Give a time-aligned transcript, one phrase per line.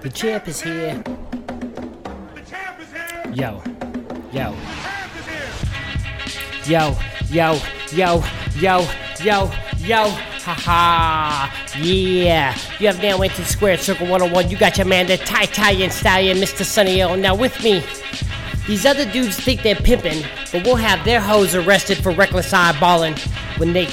[0.00, 1.02] The champ is here.
[1.04, 3.32] The champ is here.
[3.34, 3.62] Yo,
[4.32, 5.26] yo, The champ is
[6.66, 6.76] here.
[6.76, 6.96] yo,
[7.30, 7.60] yo,
[7.92, 8.24] yo,
[8.56, 8.88] yo,
[9.22, 10.08] yo, yo.
[10.44, 11.74] Ha ha.
[11.78, 12.56] Yeah.
[12.78, 14.50] You have now entered Square Circle 101.
[14.50, 16.64] You got your man, the Thai Italian Stallion, Mr.
[16.64, 17.16] Sunny L.
[17.16, 17.82] Now with me,
[18.66, 23.18] these other dudes think they're pimping, but we'll have their hoes arrested for reckless eyeballing
[23.58, 23.86] when they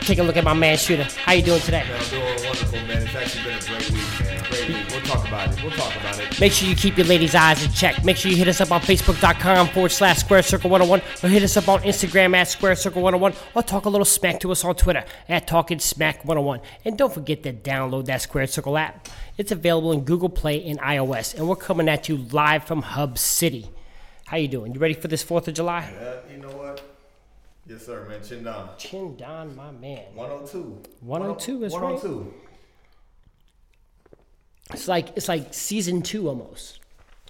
[0.00, 1.04] take a look at my man Shooter.
[1.24, 1.84] How you doing today?
[1.88, 3.02] Man, I'm doing wonderful, man.
[3.02, 4.27] It's actually been a great week, man.
[4.68, 4.90] Great week.
[4.90, 5.62] We'll talk about it.
[5.62, 6.40] We'll talk about it.
[6.40, 8.04] Make sure you keep your ladies' eyes in check.
[8.04, 11.42] Make sure you hit us up on Facebook.com forward slash Square Circle 101 or hit
[11.42, 14.64] us up on Instagram at Square Circle 101 or talk a little smack to us
[14.64, 16.60] on Twitter at Talking Smack 101.
[16.84, 19.08] And don't forget to download that Square Circle app.
[19.38, 21.34] It's available in Google Play and iOS.
[21.34, 23.70] And we're coming at you live from Hub City.
[24.26, 24.74] How you doing?
[24.74, 25.90] You ready for this 4th of July?
[25.98, 26.82] Yeah, you know what?
[27.66, 28.22] Yes, sir, man.
[28.22, 28.70] Chin down.
[28.76, 30.04] Chin down, my man.
[30.14, 30.82] 102.
[31.00, 31.82] 102 is right.
[31.82, 32.34] 102.
[34.72, 36.80] It's like it's like season two almost.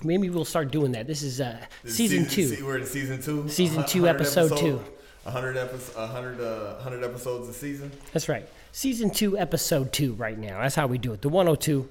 [0.05, 1.07] Maybe we'll start doing that.
[1.07, 2.47] This is uh, season, two.
[2.49, 3.49] se- we're in season two.
[3.49, 4.93] Season A two, hundred episode episodes- two.
[5.25, 7.91] 100 episodes, 100, uh, 100 episodes a season.
[8.15, 8.49] That's right.
[8.73, 10.63] Season two, episode two, right now.
[10.63, 11.21] That's how we do it.
[11.21, 11.87] The 102.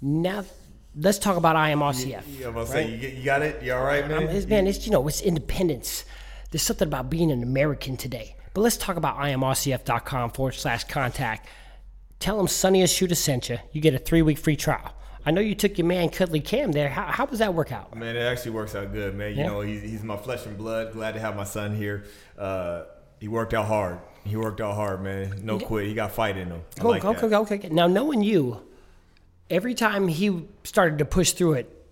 [0.00, 0.44] Now,
[0.96, 2.22] let's talk about I am RCF.
[2.38, 3.62] Yeah, I'm gonna say you, get, you got it.
[3.62, 4.22] You all right, man?
[4.22, 6.04] Um, it's, man, it's you know, it's independence.
[6.50, 8.36] There's something about being an American today.
[8.54, 11.46] But let's talk about imrcf.com forward slash contact.
[12.24, 13.58] Tell them Sonny Shooter sent you.
[13.72, 14.94] You get a three week free trial.
[15.26, 16.88] I know you took your man Cuddly Cam there.
[16.88, 17.94] How, how does that work out?
[17.94, 19.32] Man, it actually works out good, man.
[19.32, 19.46] You Yeah.
[19.48, 20.94] know, he's, he's my flesh and blood.
[20.94, 22.04] Glad to have my son here.
[22.38, 22.84] Uh,
[23.20, 23.98] he worked out hard.
[24.24, 25.40] He worked out hard, man.
[25.42, 25.86] No quit.
[25.86, 26.62] He got fight in him.
[26.78, 27.68] I Go, like go, go, go, okay.
[27.70, 28.62] Now, knowing you,
[29.50, 31.86] every time he started to push through it,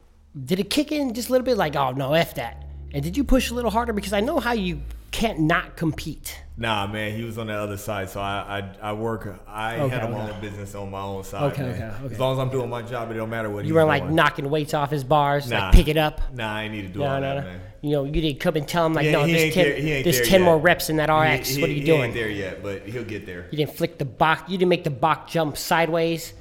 [0.46, 2.64] did it kick in just a little bit like, oh, no, F that?
[2.94, 3.92] And did you push a little harder?
[3.92, 4.80] Because I know how you
[5.12, 6.42] can't not compete.
[6.56, 9.40] Nah, man, he was on the other side, so I I, I work.
[9.46, 10.34] I Okay, handle my okay.
[10.34, 11.52] own business on my own side.
[11.52, 12.14] Okay, okay, okay.
[12.14, 14.48] As long as I'm doing my job, it don't matter what You weren't like knocking
[14.50, 15.66] weights off his bars, Nah.
[15.66, 16.20] like pick it up.
[16.34, 17.60] Nah, I need to do No, all no, that, man.
[17.82, 20.20] You know, you didn't come and tell him like, He- no, there's ten, there- there's
[20.28, 20.44] ten yet.
[20.44, 21.48] more reps in that RX.
[21.50, 22.02] he- what are you he doing?
[22.04, 23.46] ain't there yet, but he'll get there.
[23.50, 24.50] You didn't flick the box.
[24.50, 26.32] You didn't make the box jump sideways.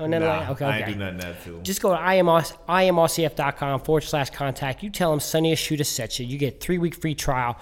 [0.00, 0.92] Oh, no, Nah, no, okay, I okay.
[0.92, 1.60] do nothing that too.
[1.64, 4.82] Just go to IMR, imrcf.com forward slash contact.
[4.82, 6.26] You tell them Sunny Shoot a set you.
[6.26, 7.56] You get three week free trial.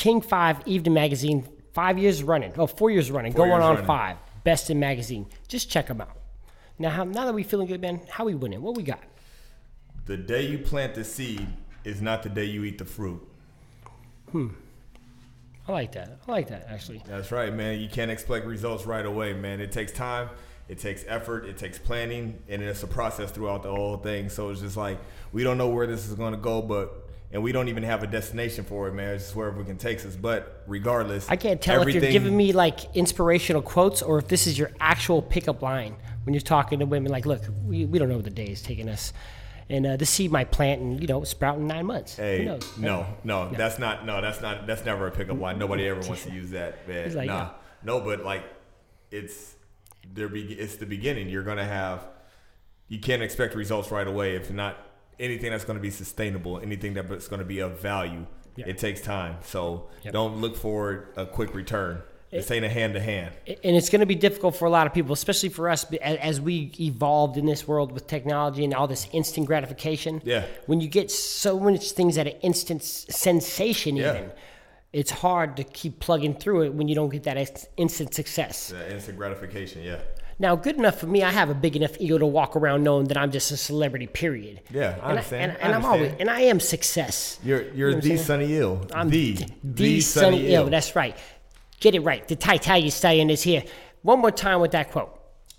[0.00, 2.54] King 5 Evening Magazine, five years running.
[2.56, 3.32] Oh, four years running.
[3.32, 3.86] Four Going years on running.
[3.86, 4.16] five.
[4.44, 5.26] Best in magazine.
[5.46, 6.16] Just check them out.
[6.78, 8.62] Now, how, now that we feeling good, man, how we winning?
[8.62, 9.02] What we got?
[10.06, 11.46] The day you plant the seed
[11.84, 13.20] is not the day you eat the fruit.
[14.32, 14.48] Hmm.
[15.68, 16.18] I like that.
[16.26, 17.02] I like that, actually.
[17.06, 17.78] That's right, man.
[17.78, 19.60] You can't expect results right away, man.
[19.60, 20.30] It takes time,
[20.70, 24.30] it takes effort, it takes planning, and it's a process throughout the whole thing.
[24.30, 24.98] So it's just like
[25.30, 28.02] we don't know where this is going to go, but and we don't even have
[28.02, 29.14] a destination for it, man.
[29.14, 30.16] It's just wherever we can take us.
[30.16, 34.46] But regardless, I can't tell if you're giving me like inspirational quotes or if this
[34.46, 37.12] is your actual pickup line when you're talking to women.
[37.12, 39.12] Like, look, we, we don't know where the day is taking us,
[39.68, 42.16] and uh, the seed might plant and you know sprout in nine months.
[42.16, 42.76] Who Hey, knows?
[42.76, 44.04] no, no, that's not.
[44.04, 44.66] No, that's not.
[44.66, 45.58] That's never a pickup line.
[45.58, 46.88] Nobody ever wants to use that.
[46.88, 47.14] Man.
[47.14, 47.50] Like, nah,
[47.84, 48.42] no, but like,
[49.12, 49.54] it's
[50.12, 50.28] there.
[50.28, 51.28] Be it's the beginning.
[51.28, 52.06] You're gonna have.
[52.88, 54.76] You can't expect results right away if not
[55.20, 58.26] anything that's going to be sustainable, anything that's going to be of value.
[58.56, 58.66] Yeah.
[58.68, 59.36] It takes time.
[59.42, 60.12] So Yep.
[60.12, 62.02] don't look for a quick return.
[62.32, 63.34] This ain't a hand to hand.
[63.46, 66.40] and it's going to be difficult for a lot of people, especially for us as
[66.40, 70.22] we evolved in this world with technology and all this instant gratification.
[70.24, 70.44] Yeah.
[70.66, 74.14] When you get so much things at an instant sensation, Yeah.
[74.14, 74.30] even,
[74.92, 78.68] it's hard to keep plugging through it when you don't get that instant success.
[78.68, 79.82] The instant gratification.
[79.82, 79.98] Yeah.
[80.40, 83.08] Now, good enough for me, I have a big enough ego to walk around knowing
[83.08, 84.06] that I'm just a celebrity.
[84.06, 84.62] Period.
[84.70, 85.52] Yeah, I and understand.
[85.52, 87.38] and, I and I'm always and I am success.
[87.44, 88.16] You're you're know the?
[88.16, 88.86] Sunny Ill.
[88.94, 90.70] I'm the the Sunny Ill.
[90.70, 91.14] That's right.
[91.78, 92.26] Get it right.
[92.26, 93.64] The Titanian Stallion is here.
[94.00, 95.14] One more time with that quote.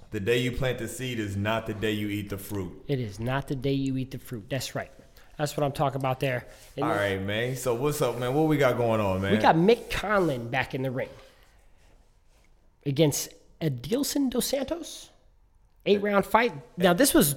[0.10, 2.84] The day you plant the seed is not the day you eat the fruit.
[2.88, 4.46] It is not the day you eat the fruit.
[4.50, 4.92] That's right.
[5.38, 6.48] That's what I'm talking about there.
[6.76, 7.56] And All right, man.
[7.56, 8.34] So what's up, man?
[8.34, 9.32] What we got going on, man?
[9.32, 11.10] We got Mick Conlan back in the ring
[12.86, 13.30] against
[13.62, 15.10] Adeilson Dos Santos.
[15.86, 16.54] Eight round fight.
[16.78, 17.36] Now this was.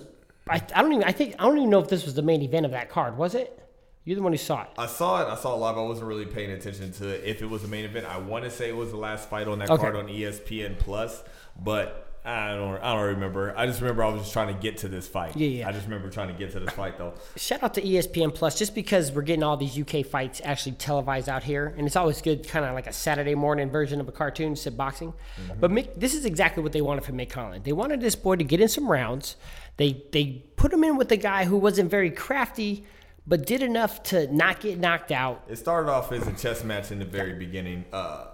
[0.48, 1.04] I, I don't even.
[1.04, 3.16] I think I don't even know if this was the main event of that card.
[3.16, 3.60] Was it?
[4.04, 4.68] You're the one who saw it.
[4.76, 5.32] I saw it.
[5.32, 5.78] I saw it live.
[5.78, 8.04] I wasn't really paying attention to if it was the main event.
[8.06, 9.80] I want to say it was the last fight on that Okay.
[9.80, 11.22] card on ESPN Plus,
[11.58, 12.78] but I don't.
[12.78, 13.52] I don't remember.
[13.54, 15.36] I just remember I was just trying to get to this fight.
[15.36, 15.68] Yeah, yeah.
[15.68, 17.12] I just remember trying to get to this fight though.
[17.36, 21.28] Shout out to ESPN Plus, just because we're getting all these UK fights actually televised
[21.28, 24.12] out here, and it's always good, kind of like a Saturday morning version of a
[24.12, 25.12] cartoon, said boxing.
[25.60, 27.62] But Mick, this is exactly what they wanted from Mick Conlan.
[27.62, 29.36] They wanted this boy to get in some rounds.
[29.76, 32.86] They they put him in with a guy who wasn't very crafty,
[33.26, 35.44] but did enough to not get knocked out.
[35.46, 37.84] It started off as a chess match in the very beginning.
[37.92, 38.28] Uh,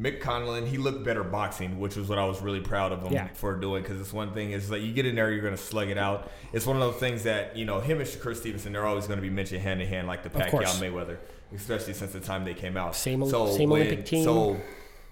[0.00, 3.12] Mick Conlan, he looked better boxing, which was what I was really proud of him
[3.12, 3.28] Yeah.
[3.34, 3.82] for doing.
[3.82, 6.30] Because it's one thing is like you get in there, you're gonna slug it out.
[6.54, 9.20] It's one of those things that you know him and Shakur Stevenson, they're always gonna
[9.20, 10.64] be mentioned hand in hand, like the Pacquiao.
[10.80, 11.18] Mayweather,
[11.54, 12.96] especially since the time they came out.
[12.96, 14.24] Same- same Olympic team.
[14.24, 14.56] So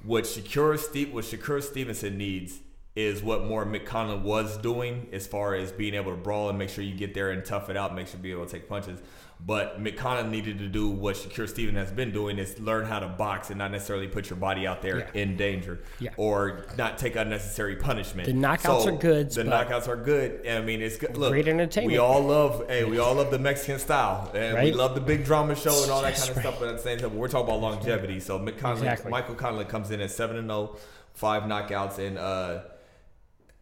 [0.05, 2.61] what Shakur Steve, what Shakur Stevenson needs
[2.97, 6.59] is what more Mick Conlan was doing as far as being able to brawl and
[6.59, 8.51] make sure you get there and tough it out, make sure you be able to
[8.51, 9.01] take punches.
[9.41, 13.07] But Conlan needed to do what Shakur Stevenson has been doing is learn how to
[13.07, 15.11] box and not necessarily put your body out there Yeah.
[15.23, 16.11] in danger Yeah.
[16.17, 18.27] or not take unnecessary punishment.
[18.27, 20.45] The knockouts are good, The knockouts are good.
[20.47, 21.17] I mean, it's good.
[21.17, 21.93] Look, Great entertainment.
[21.93, 25.25] We all love, hey, we all love the Mexican style, and we love the big
[25.25, 26.43] drama show and all that kind of right.
[26.45, 26.57] stuff.
[26.59, 28.19] But at the same time, we're talking about longevity.
[28.21, 29.11] So Conlan, Exactly.
[29.11, 30.77] Michael Conlan comes in at seven and 0,
[31.15, 32.63] five knockouts, and uh,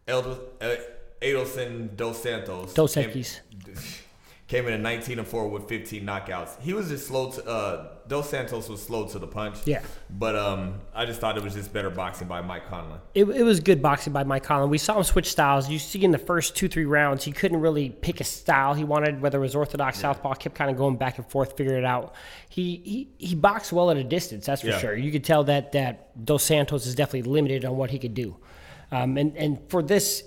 [0.07, 0.75] Eldo, uh,
[1.21, 3.39] Adeilson Dos Santos Dos Equis.
[4.47, 6.57] Came in at 19 and 4 with 15 knockouts.
[6.61, 9.57] He was just slow to uh Dos Santos was slow to the punch.
[9.65, 9.81] Yeah.
[10.09, 12.99] But um I just thought it was just better boxing by Mike Conlan.
[13.13, 14.69] It, it was good boxing by Mike Conlan.
[14.69, 15.69] We saw him switch styles.
[15.69, 18.85] You see in the first two, three rounds, he couldn't really pick a style he
[18.85, 21.85] wanted, whether it was orthodox, southpaw, kept kind of going back and forth, figuring it
[21.85, 22.15] out.
[22.47, 24.79] He, he he boxed well at a distance, that's for Yeah.
[24.79, 24.95] sure.
[24.95, 28.37] You could tell that that Dos Santos is definitely limited on what he could do.
[28.91, 30.23] Um, and, and for this,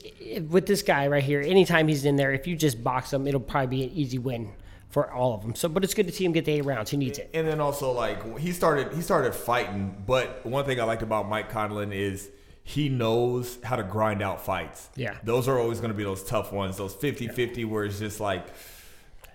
[0.48, 3.40] with this guy right here, anytime he's in there, if you just box him, it'll
[3.40, 4.50] probably be an easy win
[4.90, 5.54] for all of them.
[5.54, 6.90] So, but it's good to see him get the eight rounds.
[6.90, 7.30] He needs it.
[7.32, 11.28] And then also like he started he started fighting, but one thing I liked about
[11.28, 12.28] Mike Conlan is
[12.62, 14.90] he knows how to grind out fights.
[14.96, 15.16] Yeah.
[15.24, 18.46] Those are always going to be those tough ones, those 50-50 where it's just like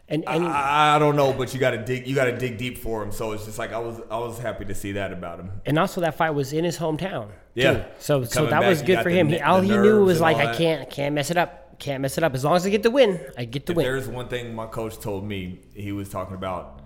[0.08, 2.58] And, and I, I don't know, but you got to dig you got to dig
[2.58, 3.12] deep for him.
[3.12, 5.52] So it's just like I was I was happy to see that about him.
[5.66, 7.30] And also that fight was in his hometown.
[7.56, 7.74] Yeah.
[7.74, 7.84] too.
[7.98, 9.30] So so that back, was good for the him.
[9.30, 11.80] He, all he knew was like, I can't can't mess it up.
[11.80, 12.34] Can't mess it up.
[12.36, 13.86] As long as I get the win, I get the If win.
[13.86, 16.82] there's one thing my coach told me, he was talking about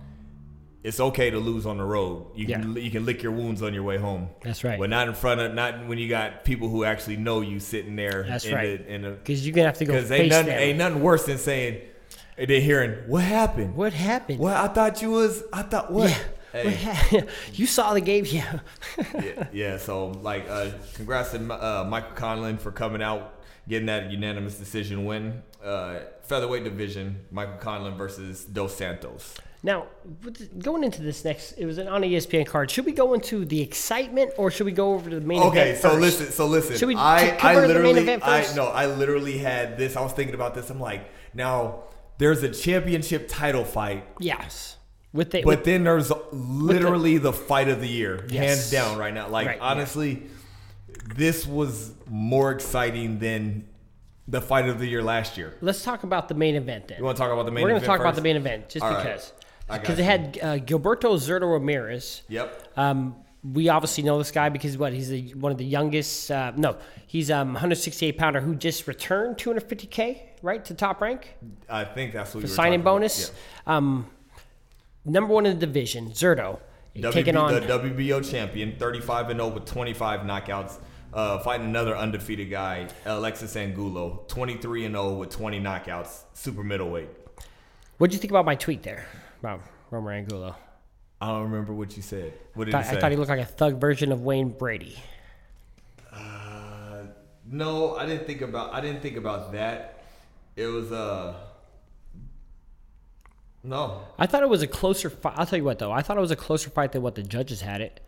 [0.82, 2.26] it's okay to lose on the road.
[2.34, 4.30] You can you can lick your wounds on your way home.
[4.42, 4.78] That's right.
[4.78, 7.96] But not in front of not when you got people who actually know you sitting
[7.96, 8.24] there.
[8.26, 8.78] That's in right.
[8.78, 10.58] The, in the, Because you're gonna have to go Because ain't nothing, them.
[10.58, 11.82] ain't nothing worse than saying
[12.46, 13.74] they're hearing what happened.
[13.76, 14.38] what happened?
[14.38, 15.42] Well, I thought you was.
[15.52, 16.10] I thought what.
[16.10, 16.16] Yeah.
[16.16, 17.20] What Hey, ha-
[17.52, 18.58] you saw the game, yeah.
[19.14, 19.76] yeah, yeah.
[19.78, 25.04] So like, uh, congrats to uh, Michael Conlan for coming out, getting that unanimous decision
[25.04, 25.42] win.
[25.64, 29.36] Uh, featherweight division, Michael Conlan versus Dos Santos.
[29.62, 29.86] now,
[30.58, 32.68] going into this next, it was an on ESPN card.
[32.68, 35.70] Should we go into the excitement or should we go over to the main Okay,
[35.70, 35.70] event?
[35.70, 36.00] Okay, so first?
[36.00, 36.76] listen, so listen.
[36.78, 38.56] Should we I, c- I cover the main literally, event I first?
[38.56, 39.94] no, I literally had this.
[39.96, 40.68] I was thinking about this.
[40.70, 41.84] I'm like, now
[42.20, 44.76] there's a championship title fight, Yes.
[45.12, 48.44] With the but with, then there's literally the fight of the year, Yes.
[48.44, 49.28] hands down, right now.
[49.28, 49.64] Like Right, yeah.
[49.64, 50.22] honestly,
[51.16, 53.66] this was more exciting than
[54.28, 55.56] the fight of the year last year.
[55.60, 56.98] let's talk about the main event then.
[56.98, 57.64] You want to talk about the main?
[57.64, 59.02] We're going to talk about the main event just All right.
[59.02, 59.32] because.
[59.72, 62.22] Because it had uh, Gilberto Zurdo Ramirez.
[62.28, 62.72] Yep.
[62.76, 66.30] Um, we obviously know this guy because what he's the, one of the youngest.
[66.30, 66.76] Uh, no,
[67.06, 71.34] he's um 168 pounder who just returned 250k right to top rank
[71.68, 73.32] I think that's what we signing bonus.
[73.66, 74.06] Um,
[75.04, 76.58] number one in the division, Zurdo
[76.94, 77.10] Yeah.
[77.10, 80.78] taking on the WBO champion, 35 and 0 with 25 knockouts.
[81.12, 87.08] Uh, fighting another undefeated guy, Alexis Angulo, 23 and 0 with 20 knockouts, super middleweight.
[87.98, 89.06] What do you think about my tweet there
[89.40, 89.60] about
[89.90, 90.54] Roamer Angulo?
[91.20, 92.32] I don't remember what you said.
[92.54, 92.96] What did Thought- you say?
[92.96, 94.96] I thought he looked like a thug version of Wayne Brady.
[96.12, 97.02] Uh,
[97.46, 98.72] no, I didn't think about.
[98.72, 99.99] I didn't think about that.
[100.56, 101.34] It was uh.
[103.62, 105.34] No, I thought it was a closer fight.
[105.36, 107.22] I'll tell you what though, I thought it was a closer fight than what the
[107.22, 108.00] judges had it.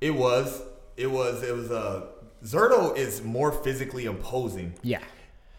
[0.00, 0.60] it was.
[0.96, 1.42] It was.
[1.44, 1.70] It was.
[1.70, 2.06] Uh,
[2.44, 4.74] Zurdo is more physically imposing.
[4.82, 5.00] Yeah.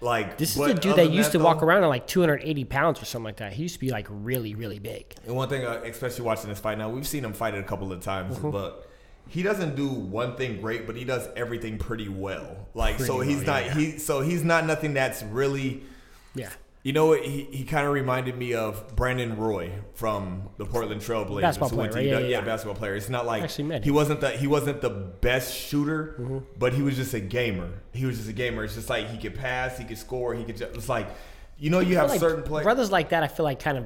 [0.01, 3.01] Like This is a dude that used to though- walk around at like 280 pounds
[3.01, 3.51] or something like that.
[3.53, 5.13] He used to be like really, really big.
[5.25, 7.63] And one thing, uh, especially watching this fight now, we've seen him fight it a
[7.63, 8.51] couple of times, Mm-hmm.
[8.51, 8.89] but
[9.27, 12.67] he doesn't do one thing great, but he does everything pretty well.
[12.73, 13.73] Like so, he's well, not yeah.
[13.73, 15.83] he so he's not nothing that's really.
[16.35, 16.49] Yeah.
[16.81, 17.25] You know what?
[17.25, 21.41] He, he kind of reminded me of Brandon Roy from the Portland Trailblazers.
[21.41, 22.21] Basketball who went player, right?
[22.23, 22.41] Yeah, yeah, yeah.
[22.41, 22.95] basketball player.
[22.95, 26.37] It's not like Actually met he wasn't the he wasn't the best shooter, Mm-hmm.
[26.57, 27.69] but he was just a gamer.
[27.93, 28.63] He was just a gamer.
[28.63, 30.55] It's just like he could pass, he could score, he could.
[30.55, 31.07] Just, it's like
[31.57, 32.63] you know you have like certain players.
[32.63, 33.23] brothers like that.
[33.23, 33.85] I feel like kind of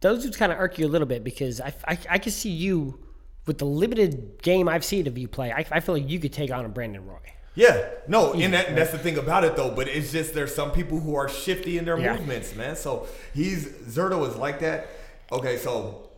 [0.00, 2.50] those dudes kind of irk you a little bit because I, I, I can see
[2.50, 3.00] you
[3.46, 5.50] with the limited game I've seen of you play.
[5.50, 7.18] I, I feel like you could take on a Brandon Roy.
[7.54, 9.70] Yeah, no, and that, that's the thing about it though.
[9.70, 12.14] But it's just there's some people who are shifty in their Yeah.
[12.16, 12.76] movements, man.
[12.76, 14.86] So he's Zurdo is like that.
[15.32, 16.08] Okay, so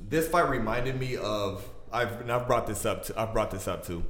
[0.00, 3.66] this fight reminded me of I've and I've brought this up to I've brought this
[3.68, 4.04] up too.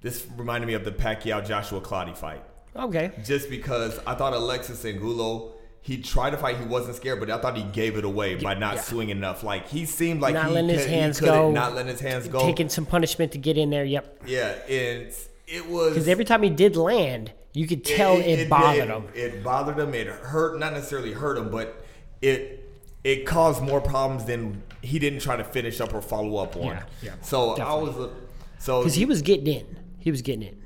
[0.00, 2.42] This reminded me of the Pacquiao Joshua Clottey fight,
[2.74, 3.12] Okay.
[3.24, 5.52] just because I thought Alexis Angulo
[5.82, 6.56] he tried to fight.
[6.58, 8.80] He wasn't scared, but I thought he gave it away by not yeah.
[8.82, 9.42] swinging enough.
[9.42, 11.50] Like he seemed like Not he letting his could- he hands go.
[11.50, 12.40] not letting his hands go.
[12.40, 13.84] Taking some punishment to get in there.
[13.84, 14.22] Yep.
[14.26, 15.12] yeah, and
[15.48, 19.08] it was Because every time he did land, you could tell it, bothered it, him.
[19.14, 19.92] It bothered him.
[19.92, 21.84] It hurt, not necessarily hurt him, but
[22.22, 22.60] it
[23.02, 26.66] it caused more problems than he didn't try to finish up or follow up on.
[26.66, 28.10] Yeah, yeah, so I was,
[28.58, 29.76] so Because he was getting in.
[29.98, 30.62] He was getting in.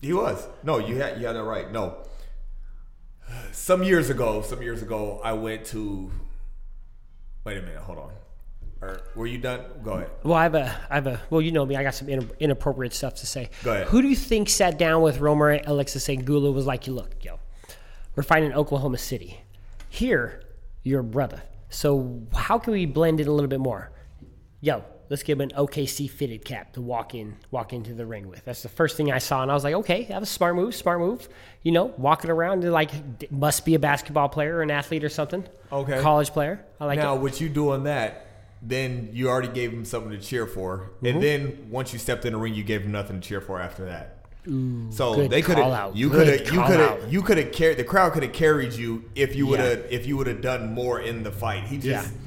[0.00, 0.46] He was.
[0.62, 1.70] No, you had you had that right.
[1.70, 1.98] No.
[3.52, 6.10] Some years ago, some years ago, I went to.
[7.44, 7.78] Wait a minute.
[7.78, 8.10] Hold on.
[8.82, 9.62] Or, were you done?
[9.82, 10.10] Go ahead.
[10.22, 11.20] Well, I have a, I have a.
[11.30, 11.76] Well, you know me.
[11.76, 13.50] I got some in, inappropriate stuff to say.
[13.64, 13.88] Go ahead.
[13.88, 17.38] Who do you think sat down with Roamer Alexis Angulo was like, "You look, yo,
[18.14, 19.40] we're fighting in Oklahoma City.
[19.88, 20.42] Here,
[20.82, 21.42] you're brother.
[21.68, 23.90] So how can we blend in a little bit more?
[24.60, 28.28] Yo, let's give him an OKC fitted cap to walk in, walk into the ring
[28.28, 28.44] with.
[28.44, 30.56] That's the first thing I saw, and I was like, okay, that was a smart
[30.56, 31.28] move, smart move.
[31.62, 32.90] You know, walking around and like
[33.30, 35.44] must be a basketball player or an athlete or something.
[35.72, 36.00] Okay.
[36.00, 36.64] college player.
[36.80, 37.20] I like now, it.
[37.20, 38.26] with you doing that,
[38.62, 41.06] then you already gave him something to cheer for, Mm-hmm.
[41.06, 43.60] and then once you stepped in the ring, you gave him nothing to cheer for
[43.60, 44.12] after that.
[44.90, 47.76] so good they could have you could have you could have you could have carried
[47.78, 49.70] the crowd could have carried you if you would Yeah.
[49.70, 51.64] have if you would have done more in the fight.
[51.64, 52.18] He just Yeah.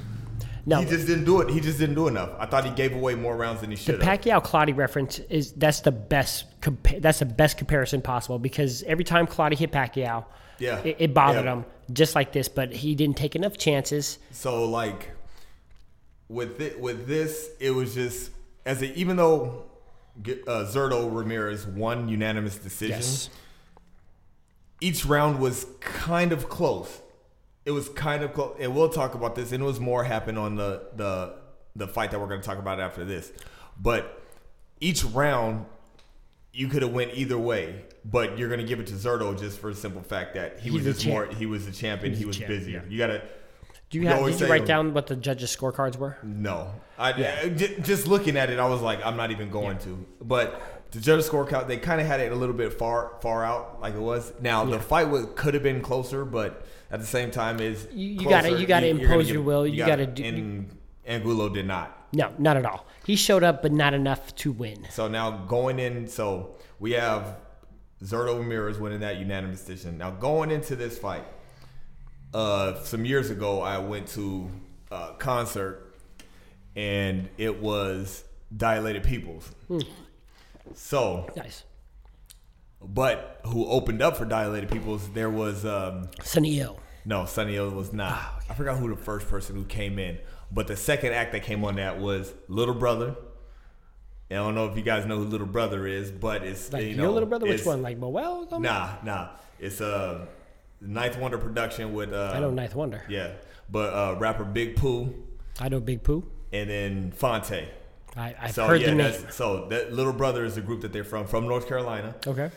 [0.66, 1.50] No, he just didn't do it.
[1.50, 2.32] He just didn't do enough.
[2.39, 4.22] I thought he gave away more rounds than he should have.
[4.22, 9.04] Pacquiao Clottey reference is that's the best compa- that's the best comparison possible because every
[9.04, 10.25] time Clottey hit Pacquiao,
[10.60, 10.80] Yeah.
[10.80, 11.54] it, it bothered Yeah.
[11.58, 14.20] him just like this, but he didn't take enough chances.
[14.32, 15.12] So like
[16.28, 18.32] with it, with this, it was just
[18.66, 19.63] as a, even though
[20.20, 23.32] uh, Zurdo Ramirez won unanimous decision,
[24.82, 27.01] each round was kind of close.
[27.70, 29.52] It was kind of close, and we'll talk about this.
[29.52, 31.36] And it was more happened on the the
[31.76, 33.32] the fight that we're going to talk about after this.
[33.80, 34.20] But
[34.80, 35.68] each round,
[36.52, 37.84] you could have went either way.
[38.04, 40.72] But you're going to give it to Zurdo just for the simple fact that he
[40.72, 41.28] He's was the just more.
[41.28, 42.12] He was the champion.
[42.14, 42.82] He's he was champ, busier.
[42.84, 42.90] yeah.
[42.92, 43.22] You got to.
[43.92, 44.18] Do you have?
[44.18, 46.18] always Did you say- write down what the judges' scorecards were?
[46.24, 49.52] No, I, I- uh, j- just looking at it, I was like, I'm not even
[49.52, 50.04] going to.
[50.22, 50.60] But
[50.91, 53.79] the judges' score count, they kind of had it a little bit far, far out,
[53.81, 54.34] like it was.
[54.41, 58.29] Now the fight could have been closer, but at the same time, is You- you
[58.29, 59.67] gotta- you gotta you're impose gonna your will.
[59.67, 61.96] You gotta- gotta do- And Angulo did not.
[62.13, 62.86] No, not at all.
[63.05, 64.88] He showed up, but not enough to win.
[64.89, 67.38] So now going in, so we have
[68.03, 69.98] Zurdo Ramirez winning that unanimous decision.
[70.00, 71.25] Now going into this fight,
[72.34, 74.50] uh, some years ago, I went to
[74.91, 75.93] a concert,
[76.75, 78.24] and it was
[78.55, 79.51] Dilated Peoples.
[80.74, 81.64] So, Nice.
[82.82, 85.10] but who opened up for Dilated Peoples?
[85.10, 86.64] There was um, Sunny
[87.06, 88.12] no Sunny was not.
[88.14, 90.20] Ah, I forgot who the first person who came in,
[90.52, 93.16] but the second act that came on that was Little Brother.
[94.32, 96.90] I don't know if you guys know who Little Brother is, but it's Like you
[96.90, 97.82] your know little brother, which one?
[97.82, 98.48] Like Moel?
[98.60, 99.30] Nah, nah.
[99.60, 100.28] It's uh,
[100.82, 103.04] Ninth Wonder production with uh, I know Ninth Wonder.
[103.10, 103.32] Yeah,
[103.72, 105.14] but uh, rapper Big Pooh
[105.60, 106.24] I know Big Pooh.
[106.54, 107.68] and then Phonte.
[108.18, 109.13] I, I've So heard yeah, the name.
[109.32, 112.50] so that Little Brother is the group that they're from, from North Carolina, Okay.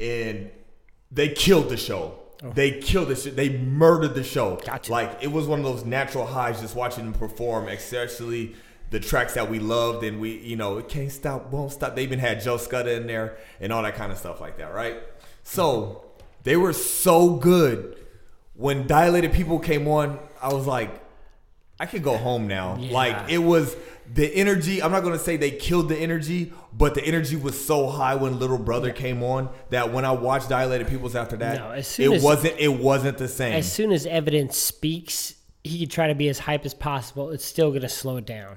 [0.00, 0.50] and
[1.10, 2.18] they killed the show.
[2.44, 2.50] Oh.
[2.50, 3.36] They killed the shit.
[3.36, 4.58] They murdered the show.
[4.60, 4.64] Oh.
[4.66, 4.90] Gotcha.
[4.90, 8.54] Like it was one of those natural highs just watching them perform, especially
[8.90, 11.94] the tracks that we loved and we, you know, it can't stop, won't stop.
[11.96, 14.74] They even had Joe Scudda in there and all that kind of stuff like that,
[14.74, 14.96] right?
[15.44, 16.04] So
[16.42, 17.96] they were so good.
[18.54, 20.90] When Dilated People came on, I was like,
[21.80, 22.76] I could go home now.
[22.78, 22.92] Yeah.
[22.92, 23.74] Like it was
[24.14, 24.82] the energy.
[24.82, 28.38] I'm not gonna say they killed the energy, but the energy was so high when
[28.38, 32.22] Little Brother came on that when I watched Dilated Peoples after that, No, it as-
[32.22, 33.54] wasn't it wasn't the same.
[33.54, 37.30] As soon as evidence speaks, he could try to be as hype as possible.
[37.30, 38.56] It's still going to slow it down.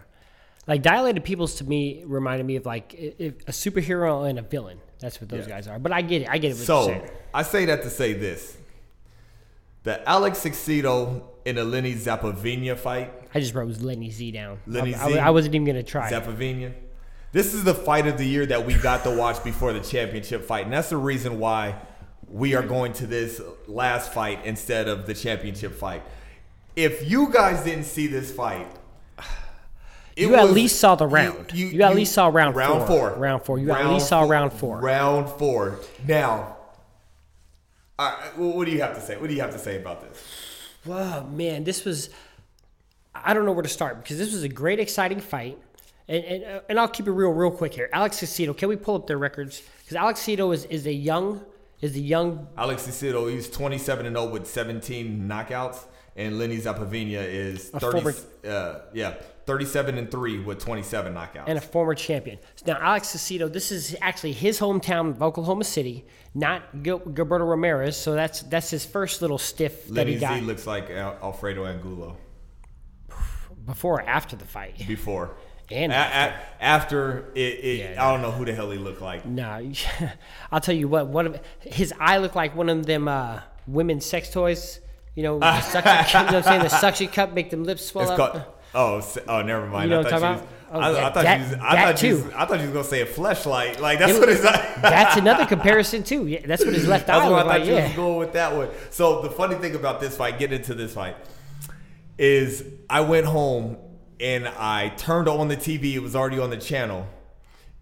[0.67, 4.79] Like dilated peoples to me reminded me of like a superhero and a villain.
[4.99, 5.55] That's what those Yeah.
[5.55, 5.77] guys are.
[5.77, 6.29] But I get it.
[6.29, 6.55] I get it.
[6.55, 6.99] So.
[7.33, 8.57] I say that to say this:
[9.83, 14.59] the Alex Saucedo in the Lenny Zappavigna fight, I just wrote Lenny Z down.
[14.67, 15.19] Lenny I, I- Z?
[15.19, 16.11] I wasn't even going to try.
[16.11, 16.73] Zappavigna.
[17.31, 20.45] This is the fight of the year that we got to watch before the championship
[20.45, 21.75] fight, and that's the reason why
[22.29, 26.01] we are going to this last fight instead of the championship fight.
[26.75, 28.67] If you guys didn't see this fight,
[30.17, 31.51] You at least saw the round.
[31.53, 33.09] You at least saw round round four.
[33.11, 33.19] four.
[33.19, 33.59] Round four.
[33.59, 34.79] You at least saw round four.
[34.79, 35.79] Round four.
[36.07, 36.55] Now,
[37.99, 39.17] all right, what do you have to say?
[39.17, 40.23] What do you have to say about this?
[40.85, 42.09] Wow, man, this was.
[43.13, 45.57] I don't know where to start because this was a great, exciting fight.
[46.07, 47.89] And, and, uh, and I'll keep it real, real quick here.
[47.91, 49.63] Alex Saucedo, can we pull up their records?
[49.79, 51.43] Because Alex Saucedo is, is a young,
[51.81, 52.47] is a young.
[52.57, 58.01] Alex Saucedo, he's 27 and 0 with 17 knockouts, and Lenny Zappavigna is A 30,
[58.01, 61.43] former- uh, yeah, 37 and three with 27 knockouts.
[61.47, 62.39] and a former champion.
[62.65, 67.95] Now, Alex Saucedo, this is actually his hometown of Oklahoma City, not Gil- Gilberto Ramirez.
[67.95, 71.17] So that's that's his first little stiff that Lenny he Z got looks like Al-
[71.21, 72.17] Alfredo Angulo
[73.65, 74.83] before or after the fight.
[74.87, 75.35] before.
[75.71, 76.33] And A- a-
[76.63, 79.25] after it, it Yeah, I don't know who the hell he looked like.
[79.25, 79.71] No,
[80.51, 81.07] I'll tell you what.
[81.07, 84.79] One of his eye looked like one of them uh, women's sex toys.
[85.15, 86.61] You know, the suction, you know what I'm saying?
[86.63, 88.31] The suction cup make them lips swell It's up.
[88.33, 88.43] called.
[88.75, 89.89] Oh, oh, never mind.
[89.89, 90.49] You know I what thought you was, talking about?
[90.49, 92.25] I, Oh, I thought that- you was, I thought you was.
[92.33, 93.79] I thought you was gonna say a fleshlight.
[93.79, 94.75] Like that's It- what it's like.
[94.81, 96.27] That's another comparison too.
[96.27, 97.65] Yeah, that's what his left That's eye what I thought like.
[97.65, 98.69] you was going with that one.
[98.89, 101.15] So the funny thing about this fight, getting into this fight,
[102.17, 103.77] is I went home
[104.19, 105.93] and I turned on the TV.
[105.93, 107.07] It was already on the channel.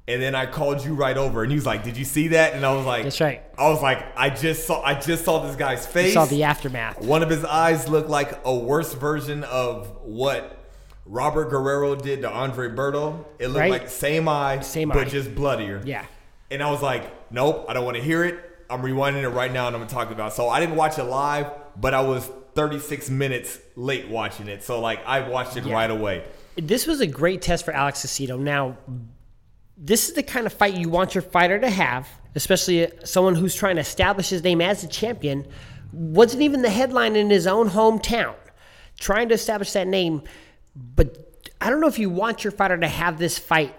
[0.05, 2.53] And then I called you right over, and he was like, "Did you see that?"
[2.55, 3.41] And I was like, That's right.
[3.57, 6.13] I was like, "I just saw, I just saw this guy's You face.
[6.13, 6.99] saw the aftermath.
[7.01, 10.59] One of his eyes looked like a worse version of what
[11.05, 13.25] Robert Guerrero did to Andre Berto.
[13.39, 13.71] It looked Right.
[13.71, 15.09] like same eye, Same but eye.
[15.09, 15.81] just bloodier.
[15.83, 16.05] Yeah.
[16.49, 18.39] And I was like, nope, I don't want to hear it.
[18.69, 20.35] I'm rewinding it right now and I'm going to talk about it.
[20.35, 24.63] So I didn't watch it live, but I was 36 minutes late watching it.
[24.63, 25.73] So like I watched it Yeah.
[25.73, 26.23] right away.
[26.55, 28.39] This was a great test for Alex Saucedo.
[28.39, 28.77] Now,
[29.75, 33.55] this is the kind of fight you want your fighter to have, especially someone who's
[33.55, 35.45] trying to establish his name as a champion.
[35.91, 38.35] Wasn't even the headline in his own hometown,
[38.99, 40.21] trying to establish that name.
[40.75, 41.17] But
[41.61, 43.75] I don't know if you want your fighter to have this fight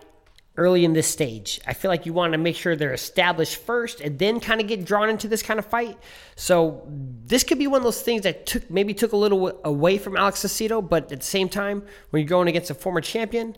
[0.57, 1.61] early in this stage.
[1.67, 4.69] I feel like you want to make sure they're established first and then kind of
[4.69, 5.99] get drawn into this kind of fight.
[6.37, 6.87] So
[7.27, 10.17] this could be one of those things that took maybe took a little away from
[10.17, 13.57] Alex Saucedo, but at the same time, when you're going against a former champion,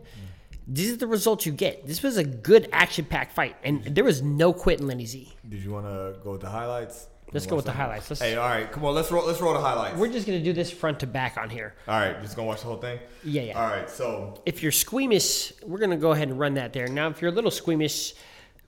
[0.67, 1.87] these are the results you get.
[1.87, 5.37] This was a good action-packed fight, and there was no quit in Lenny Z.
[5.49, 7.09] Did you want to go with the highlights?
[7.37, 8.09] Let's go with the highlights.
[8.11, 9.27] Let's, Hey, all right, come on, let's roll.
[9.27, 9.99] Let's roll the highlights.
[9.99, 11.75] we're just gonna do this front to back on here.
[11.87, 12.99] all right, just gonna watch the whole thing.
[13.25, 13.61] Yeah, yeah.
[13.63, 16.89] All right, so If you're squeamish, we're gonna go ahead and run that there.
[16.89, 18.15] Now, if you're a little squeamish,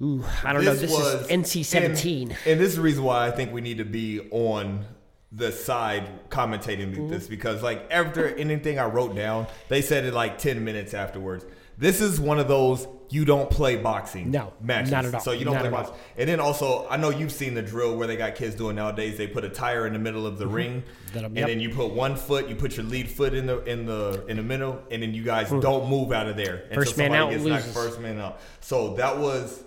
[0.02, 0.74] ooh, I don't know.
[0.74, 2.22] This is NC-17.
[2.22, 4.84] And, and this is the reason why I think we need to be on
[5.32, 7.08] the side commentating Mm-hmm.
[7.08, 11.44] this because like after anything I wrote down, they said it like ten minutes afterwards.
[11.78, 14.90] This is one of those you don't play boxing No, matches.
[14.90, 15.20] not at all.
[15.20, 15.82] So you don't Not play at all.
[15.84, 15.98] boxing.
[16.18, 19.16] And then also I know you've seen the drill where they got kids doing nowadays.
[19.16, 20.54] They put a tire in the middle of the mm-hmm.
[20.54, 23.62] ring That'll- and then you put one foot, you put your lead foot in the
[23.64, 25.62] in the in the middle, and then you guys mm.
[25.62, 26.74] don't move out of there until.
[26.74, 27.84] First man somebody out gets knocked loses.
[27.84, 28.40] first man out.
[28.60, 29.62] So that was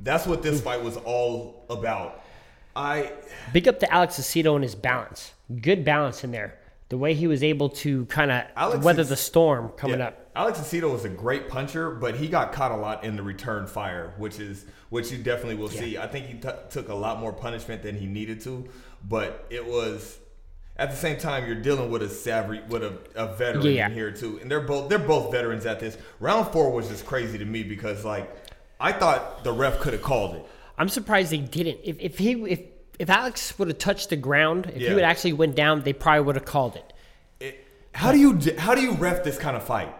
[0.00, 2.22] that's what this fight was all about.
[2.74, 3.12] I
[3.52, 5.32] Big up to Alex Saucedo and his balance.
[5.60, 6.58] Good balance in there.
[6.94, 10.30] The way he was able to kind of weather the storm coming yeah, up.
[10.36, 13.66] Alex Saucedo was a great puncher, but he got caught a lot in the return
[13.66, 15.98] fire, which is which you definitely will see.
[15.98, 18.68] I think he t- took a lot more punishment than he needed to,
[19.08, 20.20] but it was
[20.76, 23.86] at the same time you're dealing with a savvy with a, a veteran Yeah.
[23.88, 25.98] in here too, and they're both they're both veterans at this.
[26.20, 28.32] Round four was just crazy to me because like
[28.78, 30.46] I thought the ref could have called it.
[30.78, 31.80] I'm surprised they didn't.
[31.82, 32.60] If, if he if
[32.98, 34.88] if Alex would have touched the ground, if Yeah.
[34.90, 36.92] he would actually went down, they probably would have called it.
[37.40, 39.92] it, how do you how do you ref this kind of fight?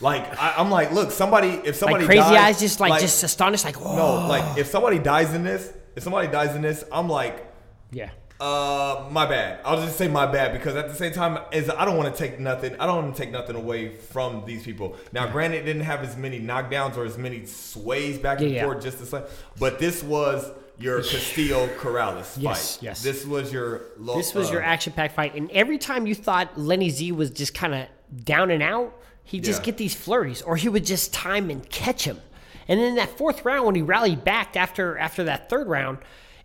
[0.00, 3.22] Like I, I'm like, look, somebody if somebody Like crazy dies, eyes, just like, just
[3.22, 3.96] astonished, like whoa.
[3.96, 7.46] no, like if somebody dies in this, if somebody dies in this, I'm like,
[7.92, 8.10] yeah.
[8.40, 9.60] uh, my bad.
[9.64, 12.18] I'll just say my bad because at the same time, is I don't want to
[12.18, 12.74] take nothing.
[12.80, 14.96] I don't want to take nothing away from these people.
[15.12, 18.56] Now, granted, it didn't have as many knockdowns or as many sways back and Yeah,
[18.56, 18.64] yeah.
[18.64, 19.22] forth just the same,
[19.60, 20.50] but this was
[20.82, 22.42] your Castillo Corrales fight.
[22.42, 23.02] Yes, yes.
[23.02, 23.82] This was your.
[23.98, 27.30] Lo- This was uh, your action-packed fight, and every time you thought Lenny Z was
[27.30, 27.86] just kind of
[28.24, 32.04] down and out, he'd just get these flurries, or he would just time and catch
[32.04, 32.20] him.
[32.68, 35.98] And then in that fourth round, when he rallied back after after that third round,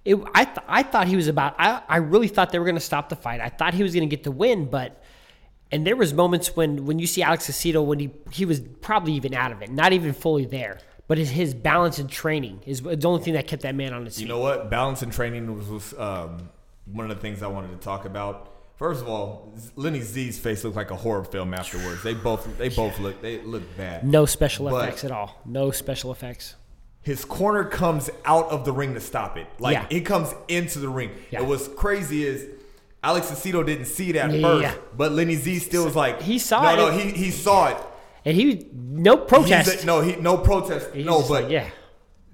[0.05, 1.55] it, I th- I thought he was about.
[1.59, 3.41] I I really thought they were going to stop the fight.
[3.41, 5.03] I thought he was going to get the win, but.
[5.69, 9.11] And there was moments when, when you see Alex Saucedo when he he was probably
[9.15, 10.79] even out of it, not even fully there.
[11.07, 14.03] But his, his balance and training is the only thing that kept that man on
[14.05, 14.23] his feet.
[14.23, 14.69] You know what?
[14.69, 16.49] Balance and training was, was um,
[16.91, 18.53] one of the things I wanted to talk about.
[18.75, 22.03] First of all, Lenny Z's face looked like a horror film afterwards.
[22.03, 24.03] They both they both look they look bad.
[24.05, 25.41] no special But- effects at all.
[25.45, 26.55] No special effects.
[27.01, 29.47] His corner comes out of the ring to stop it.
[29.59, 29.85] Like Yeah.
[29.89, 31.11] he comes into the ring.
[31.31, 31.39] Yeah.
[31.39, 32.45] And what's crazy is
[33.01, 34.41] Alex Saucedo didn't see it at Yeah,
[34.71, 36.91] first, but Lenny Z still was like He saw no, it.
[36.91, 37.77] No, he he saw it.
[38.27, 39.83] And he no He's protest.
[39.83, 40.89] a- no, he no protest.
[40.93, 41.69] He's no, but like, yeah,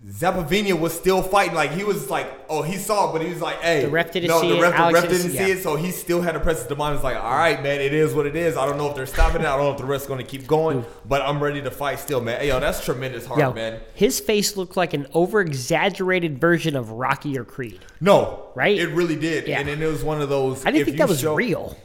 [0.07, 1.53] Zappavigna was still fighting.
[1.53, 4.11] Like he was like, oh, he saw it, but he was like, hey, The ref
[4.11, 6.35] didn't no, see the it, ref, the ref didn't see- it, so he still had
[6.35, 6.95] a presence of mind.
[6.95, 8.57] It's like, all right, man, it is what it is.
[8.57, 9.45] I don't know if they're stopping it.
[9.45, 11.99] I don't know if the ref's going to keep going, but I'm ready to fight
[11.99, 12.39] still, man.
[12.39, 13.79] Hey, yo, that's tremendous heart, yo, man.
[13.93, 17.79] his face looked like an over exaggerated version of Rocky or Creed.
[18.01, 18.77] No, Right?
[18.79, 19.59] It really did, Yeah.
[19.59, 20.65] and then it was one of those.
[20.65, 21.77] I didn't think that was show- real.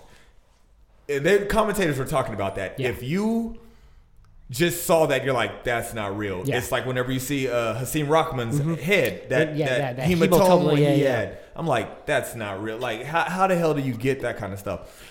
[1.06, 2.78] the commentators were talking about that.
[2.80, 2.88] Yeah.
[2.88, 3.58] If you
[4.50, 6.42] just saw that, you're like, that's not real.
[6.46, 6.56] Yeah.
[6.58, 10.38] It's like whenever you see uh, Hasim Rahman's head, that, Yeah, that, that- that hematoma
[10.40, 11.16] hematoma, he yeah, yeah.
[11.16, 11.38] had.
[11.54, 12.78] I'm like, that's not real.
[12.78, 15.04] Like, how, how the hell do you get that kind of stuff?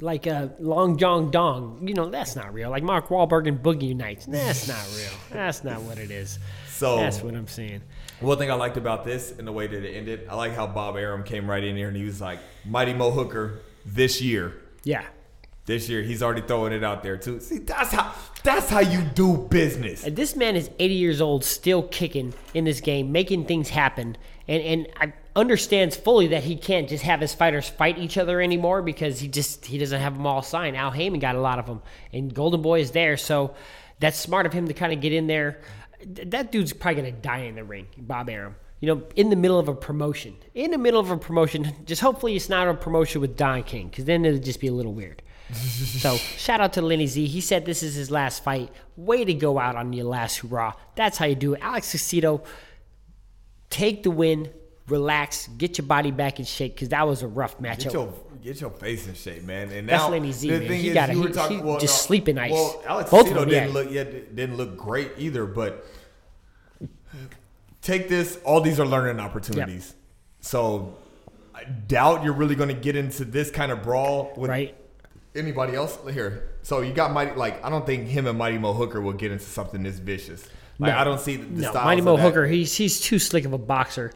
[0.00, 2.68] Like uh, Long John Dong, you know that's not real.
[2.68, 5.12] Like Mark Wahlberg and Boogie Nights, that's not real.
[5.30, 6.40] That's not what it is.
[6.68, 7.80] So That's what I'm saying.
[8.18, 10.66] One thing I liked about this and the way that it ended, I like how
[10.66, 14.54] Bob Arum came right in here and he was like, Mighty Mo Hooker this year.
[14.82, 15.04] Yeah.
[15.66, 17.40] This year, he's already throwing it out there too.
[17.40, 20.04] See, that's how that's how you do business.
[20.04, 24.18] And this man is 80 years old, still kicking in this game, making things happen.
[24.46, 28.40] And and I understands fully that he can't just have his fighters fight each other
[28.40, 30.76] anymore because he just he doesn't have them all signed.
[30.76, 33.54] Al Haymon got a lot of them, and Golden Boy is there, so
[34.00, 35.60] that's smart of him to kind of get in there.
[36.06, 38.56] That dude's probably gonna die in the ring, Bob Arum.
[38.80, 41.72] You know, in the middle of a promotion, in the middle of a promotion.
[41.86, 44.72] Just hopefully it's not a promotion with Don King, because then it'd just be a
[44.72, 45.22] little weird.
[45.54, 47.26] So shout out to Lenny Z.
[47.26, 48.70] He said this is his last fight.
[48.96, 50.74] Way to go out on your last hurrah.
[50.96, 51.60] That's how you do it.
[51.62, 52.44] Alex Saucedo,
[53.70, 54.50] take the win,
[54.88, 57.84] relax, get your body back in shape because that was a rough matchup.
[57.84, 59.70] Get your get your face in shape, man.
[59.70, 60.68] And That's now Lenny Z, the man.
[60.68, 62.52] thing He is, gotta- you were talking, well, just no, sleep in ice.
[62.52, 63.74] Well, Alex Both of them, didn't yeah.
[63.74, 65.86] look didn't look great either, but
[67.82, 68.38] take this.
[68.44, 69.94] All these are learning opportunities.
[70.40, 70.96] So
[71.54, 74.74] I doubt you're really going to get into this kind of brawl with right?
[75.34, 76.50] Anybody else here.
[76.62, 79.32] So you got Mighty like I don't think him and Mighty Mo Hooker will get
[79.32, 80.46] into something this vicious.
[80.78, 80.98] Like No.
[80.98, 82.22] I don't see the, the No, styles Mighty of Mo that.
[82.22, 84.12] Hooker, he's he's too slick of a boxer.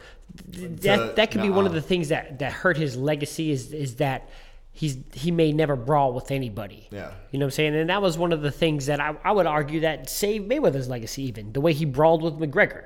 [0.47, 3.95] That that could be one of the things that that hurt his legacy is is
[3.95, 4.29] that
[4.71, 6.87] he's he may never brawl with anybody.
[6.91, 7.11] Yeah.
[7.31, 7.75] You know what I'm saying?
[7.75, 10.87] And that was one of the things that I, I would argue that saved Mayweather's
[10.87, 12.85] legacy even, the way he brawled with McGregor.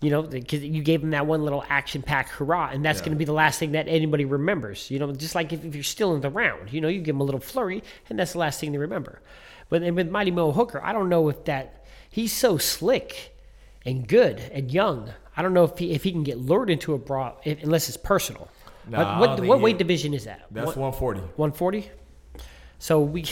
[0.00, 3.06] You know, because you gave him that one little action pack hurrah, and that's Yeah.
[3.06, 4.90] going to be the last thing that anybody remembers.
[4.92, 7.16] You know, just like if, if you're still in the round, you know, you give
[7.16, 9.20] him a little flurry, and that's the last thing they remember.
[9.68, 13.36] But and with Mighty Mo Hooker, I don't know if that he's so slick
[13.84, 15.10] and good and young.
[15.36, 17.88] I don't know if he if he can get lured into a brawl if, unless
[17.88, 18.48] it's personal.
[18.88, 20.46] Nah, what what, what weight division is that?
[20.50, 21.20] That's 140.
[21.20, 21.90] 140.
[22.78, 23.24] So we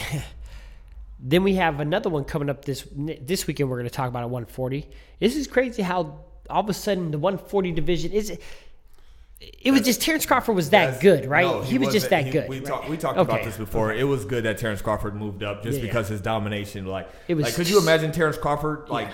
[1.20, 3.70] then we have another one coming up this this weekend.
[3.70, 4.88] We're going to talk about at 140.
[5.20, 8.38] This is crazy how all of a sudden the 140 division is.
[9.62, 11.44] It was just Terrence Crawford was that good, right?
[11.44, 12.48] no, he, was just that he- good.
[12.48, 12.66] We, right?
[12.66, 13.92] talked, we talked about this before.
[13.92, 15.90] It was good that Terrence Crawford moved up just Yeah, yeah.
[15.90, 16.86] because his domination.
[16.86, 19.08] Like, It was like, could you imagine Terrence Crawford like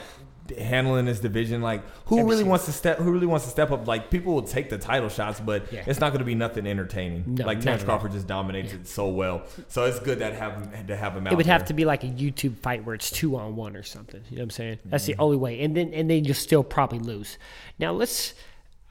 [0.59, 1.63] handling this division?
[1.63, 2.99] Like, who Every really wants to step?
[2.99, 3.87] Who really wants to step up?
[3.87, 5.85] Like, people will take the title shots, but Yeah.
[5.87, 7.25] it's not going to be nothing entertaining.
[7.37, 7.85] No, like Terrence.
[7.85, 9.43] Crawford just dominates it so well.
[9.69, 11.33] So it's good that have to have him out.
[11.33, 13.83] It would have to be like a YouTube fight where it's two on one or
[13.83, 14.23] something.
[14.31, 14.79] You know what I'm saying?
[14.85, 15.13] That's Mm-hmm.
[15.13, 15.61] the only way.
[15.63, 17.39] And then and then you'll still probably lose.
[17.79, 18.35] Now let's.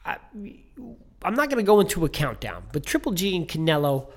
[0.06, 0.18] I,
[1.24, 4.08] I'm not going to go into a countdown, but Triple G and Canelo.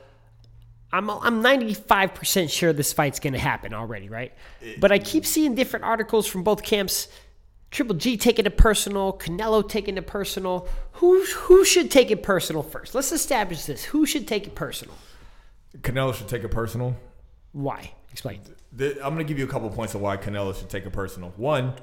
[0.93, 4.33] I'm I'm 95% sure this fight's going to happen already, right?
[4.79, 7.09] But I keep seeing different articles from both camps.
[7.75, 10.69] Triple G taking it personal, Canelo taking it personal.
[10.93, 12.95] Who who should take it personal first?
[12.95, 13.83] Let's establish this.
[13.83, 14.95] Who should take it personal?
[15.79, 16.95] Canelo should take it personal.
[17.51, 17.91] Why?
[18.13, 18.43] Explain.
[18.73, 20.93] The, I'm going to give you a couple points of why Canelo should take it
[20.93, 21.33] personal.
[21.37, 21.75] One,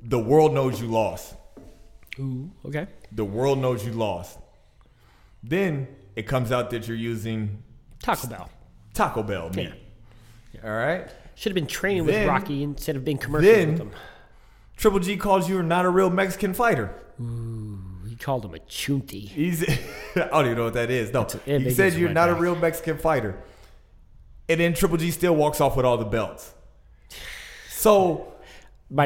[0.00, 1.34] the world knows you lost.
[2.20, 2.86] Ooh, okay.
[3.10, 4.38] The world knows you lost.
[5.42, 7.60] Then it comes out that you're using
[8.00, 8.48] Taco Bell.
[8.94, 9.72] Taco Bell meat.
[10.62, 11.08] All right.
[11.34, 13.90] Should have been training Then- with Rocky instead of being commercial then- with him.
[14.76, 16.94] Triple G calls you not a real Mexican fighter.
[18.08, 19.28] He called him a chunti.
[19.28, 19.62] He's
[20.16, 21.12] I don't even know what that is.
[21.12, 23.42] No, yeah, he said you're not a real Mexican fighter,
[24.48, 26.54] and then Triple G still walks off with all the belts.
[27.70, 28.32] So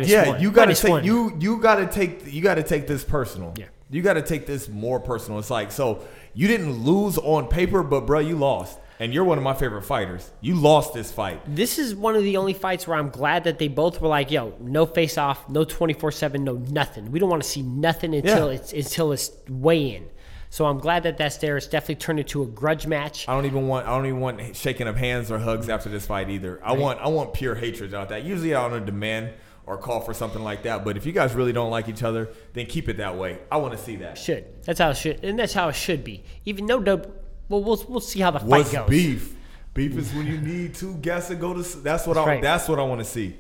[0.09, 2.87] yeah, you got to Minus take you you got to take you got to take
[2.87, 3.55] this personal.
[3.57, 3.67] Yeah.
[3.91, 5.39] you got to take this more personal.
[5.39, 6.01] It's like so
[6.35, 9.83] you didn't lose on paper, but bro, you lost, and you're one of my favorite
[9.83, 10.31] fighters.
[10.41, 11.41] You lost this fight.
[11.55, 14.31] This is one of the only fights where I'm glad that they both were like,
[14.31, 17.11] "Yo, no face off, no 24/7, no nothing.
[17.13, 18.59] We don't want to see nothing until Yeah.
[18.59, 20.05] it's until it's weigh in."
[20.49, 21.57] So I'm glad that that's there.
[21.57, 23.29] It's definitely turned into a grudge match.
[23.29, 26.07] I don't even want I don't even want shaking of hands or hugs after this
[26.07, 26.61] fight either.
[26.65, 28.25] I want I want pure hatred out that.
[28.25, 29.31] Usually I don't demand
[29.67, 32.29] or call for something like that, but if you guys really don't like each other,
[32.55, 33.39] then keep it that way.
[33.51, 34.17] I want to see that.
[34.17, 36.23] Should that's how it should, and that's how it should be.
[36.45, 37.25] Even no dope.
[37.49, 38.89] Well, we'll we'll see how the fight What's goes.
[38.89, 39.35] beef?
[39.75, 41.63] Beef is when you need two guests to go to.
[41.79, 42.25] That's what I.
[42.27, 42.43] right.
[42.43, 43.37] That's what I want to see.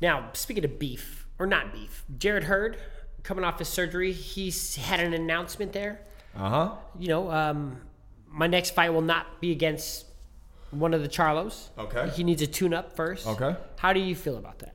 [0.00, 2.76] Now, speaking of beef or not beef, Jarrett Hurd
[3.22, 6.00] coming off his surgery, he's had an announcement there.
[6.36, 6.72] Uh huh.
[6.98, 7.80] You know, um,
[8.28, 10.06] my next fight will not be against
[10.70, 11.68] one of the Charlos.
[11.78, 12.10] Okay.
[12.10, 13.26] He needs a tune up first.
[13.26, 13.56] Okay.
[13.78, 14.74] How do you feel about that?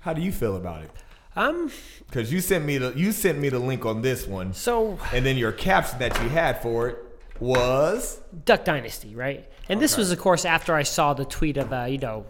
[0.00, 0.90] How do you feel about it?
[1.36, 1.70] Um,
[2.08, 5.24] Because you sent me the you sent me the link on this one, so and
[5.26, 6.98] then your caption that you had for it
[7.40, 9.50] was Duck Dynasty, right?
[9.68, 12.26] And this was, of course, after I saw the tweet of, uh, you know,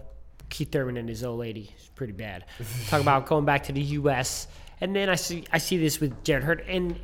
[0.49, 1.75] Keith Thurman and his old lady.
[1.77, 2.45] It's pretty bad.
[2.89, 4.49] Talk about going back to the U.S.
[4.81, 6.99] And then I see I see this with Jarrett Hurd, and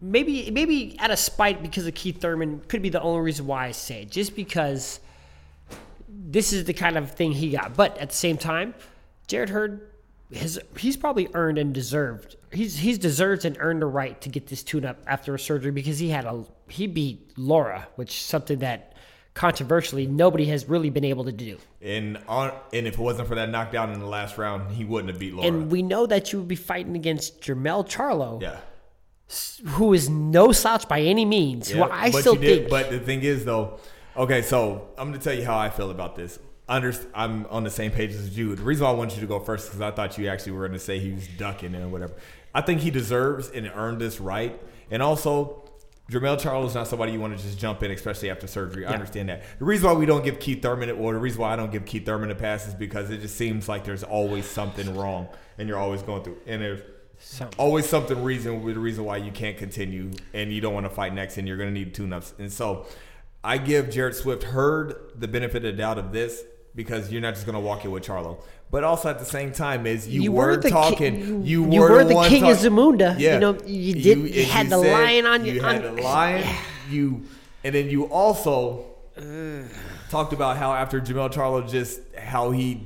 [0.00, 3.66] maybe maybe out of spite because of Keith Thurman could be the only reason why
[3.66, 5.00] I say it, just because
[6.08, 7.76] this is the kind of thing he got.
[7.76, 8.74] But at the same time,
[9.28, 9.91] Jarrett Hurd
[10.32, 14.46] his he's probably earned and deserved he's he's deserved and earned the right to get
[14.46, 18.22] this tune up after a surgery because he had a he beat Lara, which is
[18.22, 18.94] something that
[19.34, 21.58] controversially nobody has really been able to do.
[21.80, 25.10] and on and if it wasn't for that knockdown in the last round, he wouldn't
[25.10, 25.48] have beat Lara.
[25.48, 28.58] And we know that you would be fighting against Jermell Charlo, yeah.
[29.72, 31.70] who is no slouch by any means.
[31.70, 33.80] Yeah, who I but still you did- think But the thing is, though,
[34.16, 36.38] okay, so I'm going to tell you how I feel about this.
[36.72, 38.54] Under, I'm on the same page as you.
[38.54, 40.66] The reason why I wanted you to go first because I thought you actually were
[40.66, 42.14] going to say he was ducking and whatever.
[42.54, 44.58] I think he deserves and earned this right.
[44.90, 45.70] And also,
[46.10, 48.86] Jermell Charlo is not somebody you want to just jump in, especially after surgery.
[48.86, 49.42] I understand that.
[49.58, 51.84] The reason why we don't give Keith Thurman, or the reason why I don't give
[51.84, 55.68] Keith Thurman a pass is because it just seems like there's always something wrong, and
[55.68, 56.38] you're always going through.
[56.46, 56.80] And there's
[57.18, 57.56] Something.
[57.58, 60.90] always something reason with the reason why you can't continue and you don't want to
[60.90, 62.84] fight next and you're going to need tune-ups and so
[63.44, 66.42] i give jarrett swift hurd the benefit of the doubt of this
[66.74, 68.38] because you're not just going to walk in with charlo
[68.70, 71.42] but also at the same time is you, You were, were the ki- talking you-
[71.42, 73.14] you, you were, were the one king of talk- Zamunda.
[73.18, 75.96] yeah You know, you did- you and had the lion on you your- had on-
[75.96, 76.46] the lion
[76.90, 77.22] you
[77.64, 78.86] and then you also
[80.10, 82.82] talked about how after Jermell Charlo just how he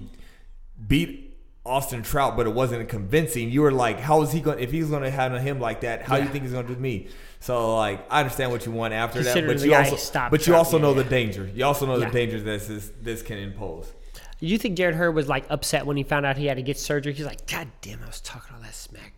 [0.89, 3.51] beat Austin Trout, but it wasn't convincing.
[3.51, 4.61] You were like, how is he going?
[4.61, 6.75] If he's going to have him like that, how do you think he's going to
[6.75, 7.09] do me?
[7.47, 10.79] So like, I understand what you want after that, but you also, but you also
[10.79, 11.05] know yeah.
[11.05, 11.49] the danger.
[11.55, 12.07] You also know Yeah.
[12.07, 13.93] the danger that this this can impose.
[14.41, 16.77] You think Jarrett Hurd was like upset when he found out he had to get
[16.77, 17.13] surgery?
[17.13, 19.13] He's like, God damn, I was talking all that smack,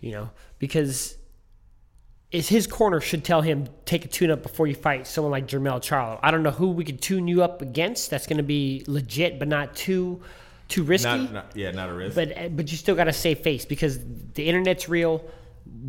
[0.00, 1.18] you know, because
[2.30, 5.46] is his corner should tell him take a tune up before you fight someone like
[5.46, 6.18] Jermell Charlo.
[6.22, 8.08] I don't know who we could tune you up against.
[8.08, 10.22] That's going to be legit, but not too
[10.68, 11.08] too risky.
[11.08, 12.14] Not, not yeah, not a risk.
[12.16, 13.98] but but you still got to save face because
[14.32, 15.22] the internet's real.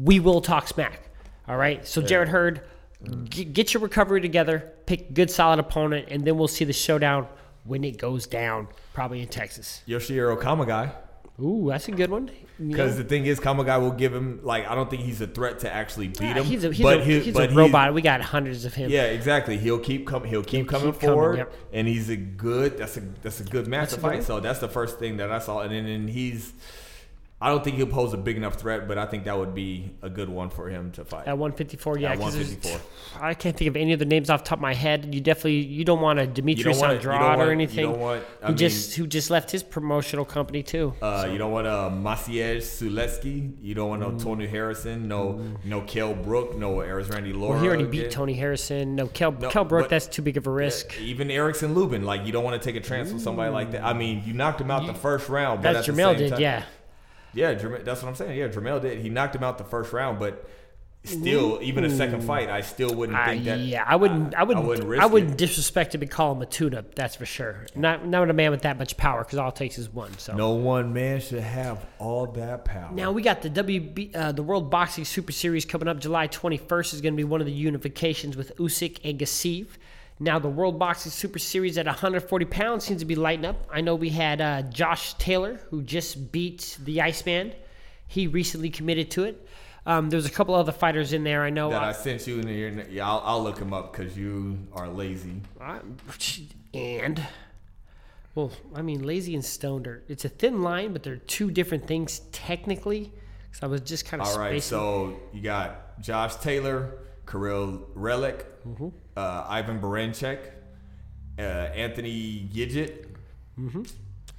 [0.04, 1.09] We will talk smack.
[1.50, 1.86] All right.
[1.86, 2.62] So Jarrett Hurd,
[3.04, 3.28] mm.
[3.28, 7.28] g- get your recovery together, pick good solid opponent, and then we'll see the showdown
[7.64, 9.82] when it goes down, probably in Texas.
[9.88, 10.92] Yoshihiro Kamegai.
[11.42, 12.30] Ooh, that's a good one.
[12.60, 15.60] Because the thing is, Kamegai will give him like I don't think he's a threat
[15.60, 16.44] to actually beat Yeah, him.
[16.44, 17.94] he's a he's but a, he- he's but a robot.
[17.94, 18.92] We got hundreds of him.
[18.92, 19.58] Yeah, exactly.
[19.58, 20.30] He'll keep coming.
[20.30, 21.54] He'll keep coming keep coming, forward, yep.
[21.72, 22.78] and he's a good.
[22.78, 24.16] That's a that's a good match That's to a good fight.
[24.18, 24.26] one.
[24.26, 26.54] So that's the first thing that I saw, and then and he's.
[27.42, 29.92] I don't think he'll pose a big enough threat, but I think that would be
[30.02, 31.26] a good one for him to fight.
[31.26, 32.12] At 154, yeah.
[32.12, 33.22] At 'cause there's- 154.
[33.24, 35.16] I can't think of any of the names off the top of my head.
[35.16, 37.86] You definitely you don't want a Demetrius you Andrade or you anything.
[37.92, 40.94] don't want- I who mean- just who just left his promotional company too.
[41.02, 43.54] Uh, you don't want uh, Maciej Sulecki.
[43.62, 45.08] You don't want no Tony Harrison.
[45.08, 46.58] No, no Kel Brook.
[46.58, 47.54] No Erislandy Lara.
[47.54, 48.12] Well, he already beat again.
[48.12, 48.96] Tony Harrison.
[48.96, 51.00] No, Kel, No, Kel Brook, that's too big of a risk.
[51.00, 53.84] Even Erickson Lubin, like you don't want to take a chance with somebody like that.
[53.86, 56.64] I mean, you knocked him out the first round, but That's Jamel did, time- yeah.
[57.34, 58.38] Yeah, that's what I'm saying.
[58.38, 59.00] Yeah, Jamel did.
[59.00, 60.50] He knocked him out the first round, but
[61.06, 63.60] still, even a second fight, I still wouldn't Uh, think that.
[63.60, 65.38] yeah, I wouldn't, I, wouldn't, I wouldn't wouldn't, it.
[65.38, 66.96] disrespect him and call him a tune-up.
[66.96, 67.66] That's for sure.
[67.76, 70.18] Not, not a man with that much power, because all it takes is one.
[70.18, 72.92] So No one man should have all that power.
[72.92, 76.94] now we got the WB, uh, the World Boxing Super Series coming up July 21st
[76.94, 79.68] is going to be one of the unifications with Usyk and Gassiev.
[80.20, 83.66] Now the World Boxing Super Series at 140 pounds seems to be lighting up.
[83.72, 87.54] I know we had uh, Josh Taylor who just beat the Iceman.
[88.08, 89.48] He recently committed to it.
[89.86, 91.44] Um, there's a couple other fighters in there.
[91.44, 91.70] I know.
[91.70, 92.86] that uh, I sent you in here.
[92.92, 95.42] Yeah, I'll, I'll look him up because you are lazy.
[95.62, 95.80] I-
[96.74, 97.26] and
[98.36, 101.88] well, I mean, lazy and stoned are it's a thin line, but they're two different
[101.88, 103.12] things technically.
[103.50, 104.70] Because I was just kind of All right, spacing.
[104.70, 108.90] so you got Josh Taylor, Kiryl Relikh, Mm-hmm.
[109.20, 110.40] Uh, Ivan Baranchyk,
[111.38, 113.06] uh, Anthony Yigit.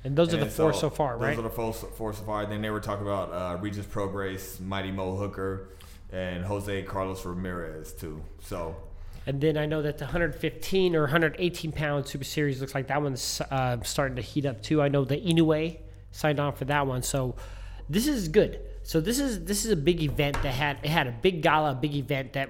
[0.04, 1.36] and those are the four so far, right?
[1.36, 2.46] those are the four, four so far.
[2.46, 5.68] Then they were talking about uh, Regis Prograis, Mighty Mo Hooker,
[6.10, 8.22] and Jose Carlos Ramirez too.
[8.40, 8.74] So
[9.26, 13.02] and then I know that the 115 or 118 pound Super Series looks like that
[13.02, 14.80] one's uh, starting to heat up too.
[14.80, 15.76] I know the Inoue
[16.10, 17.36] signed on for that one, so
[17.90, 18.60] this is good.
[18.82, 21.72] So this is this is a big event that had it had a big gala,
[21.72, 22.48] a big event that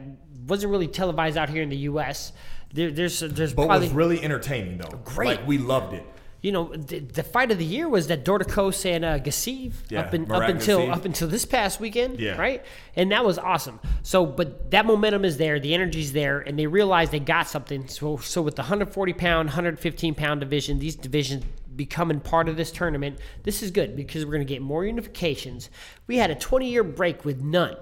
[0.50, 2.32] wasn't really televised out here in the U.S.
[2.74, 4.98] There, there's there's but probably was really entertaining though.
[5.04, 5.26] Great.
[5.38, 6.04] like we loved it.
[6.42, 10.00] you know, the, the fight of the year was that Dorticos and uh, Gassiev Yeah,
[10.02, 10.92] up, in, up until Gassiev.
[10.96, 12.36] up until this past weekend, Yeah.
[12.40, 12.64] right?
[12.96, 13.78] And that was awesome.
[14.02, 17.88] So, but that momentum is there, the energy's there, and they realized they got something.
[17.88, 21.44] So, so with the 140 pound, 115 pound division, these divisions
[21.76, 25.68] becoming part of this tournament, this is good because we're going to get more unifications.
[26.06, 27.76] We had a 20 year break with none,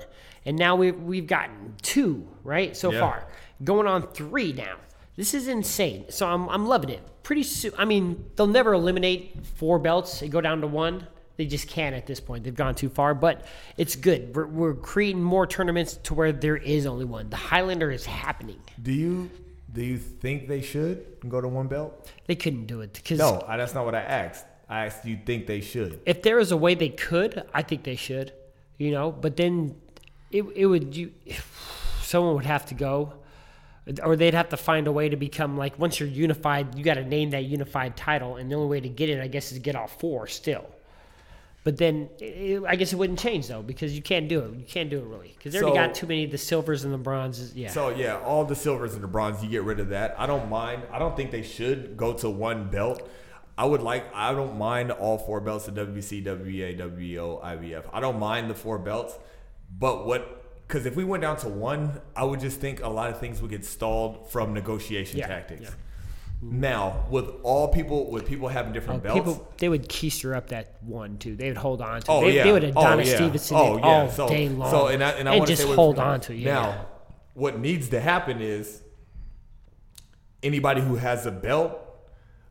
[0.48, 3.00] and now we've we've gotten two, right, so Yeah.
[3.00, 3.26] far.
[3.62, 4.76] going on three now.
[5.16, 6.06] This is insane.
[6.10, 7.00] So I'm, I'm loving it.
[7.24, 11.06] Pretty soon, I mean, they'll never eliminate four belts and go down to one.
[11.36, 12.44] They just can't at this point.
[12.44, 13.44] They've gone too far, but
[13.76, 14.34] it's good.
[14.34, 17.30] We're, we're creating more tournaments to where there is only one.
[17.30, 18.60] The Highlander is happening.
[18.82, 19.30] Do you
[19.72, 22.10] do you think they should go to one belt?
[22.26, 24.46] They couldn't do it because No, I, that's not what I asked.
[24.68, 26.00] I asked, do you think they should?
[26.06, 28.32] if there is a way they could, I think they should.
[28.78, 29.74] You know, but then
[30.30, 31.12] it it would you
[32.02, 33.12] someone would have to go,
[34.02, 36.94] or they'd have to find a way to become like once you're unified, you got
[36.94, 39.58] to name that unified title, and the only way to get it, I guess, is
[39.58, 40.66] get all four still.
[41.64, 44.54] But then it, I guess it wouldn't change though because you can't do it.
[44.54, 46.94] You can't do it really because they already got too many of the silvers and
[46.94, 47.54] the bronzes.
[47.54, 47.70] Yeah.
[47.70, 50.14] So yeah, all the silvers and the bronze, you get rid of that.
[50.18, 50.84] I don't mind.
[50.90, 53.06] I don't think they should go to one belt.
[53.58, 54.06] I would like.
[54.14, 57.84] I don't mind all four belts of WBC, WBA, WBO, IBF.
[57.92, 59.18] I don't mind the four belts,
[59.70, 60.66] but what?
[60.66, 63.40] Because if we went down to one, I would just think a lot of things
[63.40, 65.62] would get stalled from negotiation Yeah, tactics.
[65.62, 65.70] yeah.
[66.40, 70.50] Now, with all people, with people having different Oh, belts, people they would keister up
[70.50, 71.34] that one too.
[71.34, 72.12] They would hold on to.
[72.12, 72.14] it.
[72.14, 73.14] Oh they, yeah, they would oh, yeah.
[73.16, 73.84] Stevenson oh, yeah.
[73.84, 74.70] all so, day long.
[74.70, 76.32] So and I, and I and just hold on to.
[76.32, 76.38] it.
[76.38, 76.54] Yeah.
[76.54, 76.86] Now,
[77.34, 78.82] what needs to happen is
[80.42, 81.76] anybody who has a belt,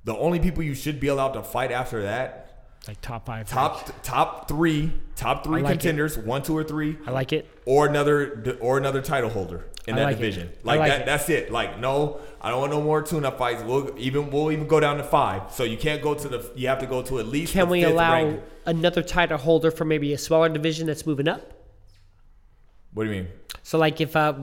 [0.04, 2.47] the only people you should be allowed to fight after that,
[2.88, 3.48] like top five.
[3.50, 5.80] top top three, top three like it.
[5.80, 7.50] contenders, one, two, or three, I like it.
[7.66, 10.20] or another or another title holder in I that like it.
[10.20, 10.50] division.
[10.50, 11.02] I Like, like that.
[11.02, 11.06] it.
[11.06, 11.52] That's it.
[11.52, 13.62] Like no, I don't want no more tune-up fights.
[13.64, 15.52] We'll even we'll even go down to five.
[15.52, 16.50] So you can't go to the.
[16.56, 17.52] You have to go to at least.
[17.54, 18.44] Can we allow ranked.
[18.66, 21.54] another title holder for maybe a smaller division that's moving up?
[22.94, 23.32] What do you mean?
[23.64, 24.34] So like if uh,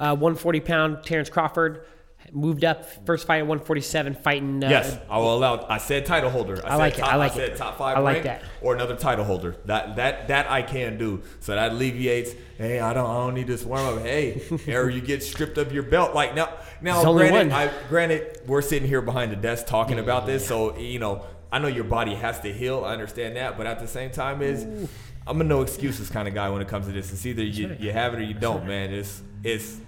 [0.00, 1.84] uh 140 pound Terrence Crawford
[2.32, 4.62] moved up first fight at 147 fighting.
[4.62, 5.66] Uh, Yes, I will allow.
[5.68, 6.60] I said title holder.
[6.64, 7.56] I, I said like it, Top, I like said it.
[7.56, 8.42] top five I like that.
[8.60, 9.56] or another title holder.
[9.66, 11.22] That that that I can do.
[11.40, 12.32] So that alleviates.
[12.58, 13.08] Hey, I don't.
[13.10, 14.02] I don't need this warm up.
[14.02, 16.14] Hey, or you get stripped of your belt.
[16.14, 17.02] Like now, now.
[17.12, 17.52] Granted.
[17.52, 20.46] I, granted, we're sitting here behind the desk talking about this.
[20.46, 22.84] So you know, I know your body has to heal.
[22.84, 24.88] I understand that, but at the same time, is
[25.26, 27.12] I'm a no excuses kind of guy when it comes to this.
[27.12, 28.92] It's either you, you have it or you don't, man.
[28.92, 29.78] It's it's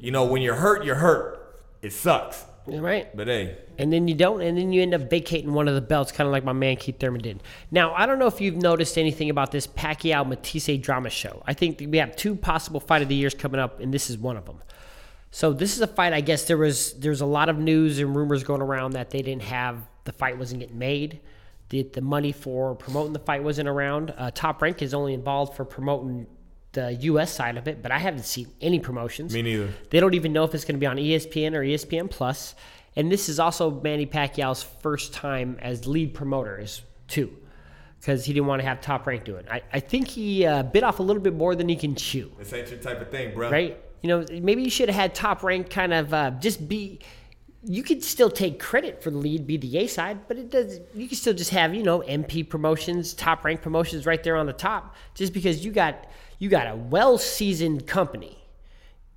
[0.00, 1.39] you know when you're hurt, you're hurt.
[1.82, 2.44] It sucks.
[2.66, 3.14] Right.
[3.16, 5.80] But hey, and then you don't, and then you end up vacating one of the
[5.80, 7.42] belts, kind of like my man Keith Thurman did.
[7.70, 11.42] Now, I don't know if you've noticed anything about this Pacquiao Matthysse drama show.
[11.46, 14.18] I think we have two possible fight of the years coming up, and this is
[14.18, 14.62] one of them.
[15.30, 16.12] So this is a fight.
[16.12, 19.22] I guess there was there's a lot of news and rumors going around that they
[19.22, 21.20] didn't have the fight wasn't getting made.
[21.68, 24.12] The, the money for promoting the fight wasn't around.
[24.16, 26.26] Uh, Top Rank is only involved for promoting
[26.72, 27.32] the U.S.
[27.32, 29.32] side of it, but I haven't seen any promotions.
[29.34, 29.70] Me neither.
[29.90, 32.54] They don't even know if it's going to be on ESPN or ESPN Plus.
[32.96, 37.36] And this is also Manny Pacquiao's first time as lead promoter, is too,
[38.00, 39.46] because he didn't want to have Top Rank do it.
[39.50, 42.30] I, I think he uh, bit off a little bit more than he can chew,
[42.38, 43.50] This ain't your type of thing, bro.
[43.50, 43.78] right?
[44.02, 47.00] You know, maybe you should have had Top Rank kind of uh, just be.
[47.62, 50.80] You could still take credit for the lead, be the A side, but it does.
[50.94, 54.46] You can still just have you know MP promotions, Top Rank promotions right there on
[54.46, 56.06] the top, just because you got
[56.40, 58.36] you got a well seasoned company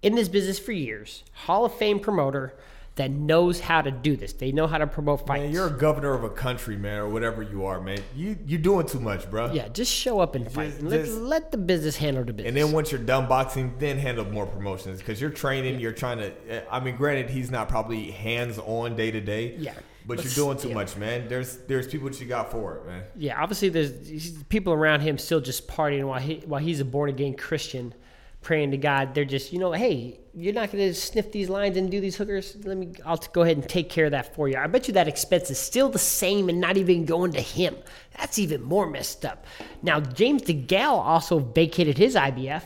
[0.03, 2.53] in this business for years, Hall of Fame promoter
[2.95, 4.33] that knows how to do this.
[4.33, 5.41] They know how to promote fights.
[5.45, 7.97] Man, you're a governor of a country, man, or whatever you are, man.
[8.15, 9.51] You you're doing too much, bro.
[9.51, 10.67] yeah, just show up and fight.
[10.69, 12.49] Just- and let, just- let the business handle the business.
[12.49, 15.79] And then once you're done boxing, then handle more promotions because you're training.
[15.79, 16.31] You're trying to.
[16.49, 19.55] eh, I mean, granted, he's not probably hands on day to day.
[19.57, 19.73] Yeah,
[20.05, 20.73] But, but you're doing too still.
[20.73, 21.27] much, man.
[21.27, 23.03] There's there's people that you got for it, man.
[23.15, 27.09] yeah, obviously there's people around him still just partying while he while he's a born
[27.09, 27.93] again Christian,
[28.41, 29.15] praying to God.
[29.15, 32.15] They're just you know, hey, you're not going to sniff these lines and do these
[32.15, 32.57] hookers.
[32.63, 34.57] Let me, I'll go ahead and take care of that for you.
[34.57, 37.75] I bet you that expense is still the same and not even going to him.
[38.17, 39.45] That's even more messed up.
[39.81, 42.63] Now James DeGale also vacated his IBF.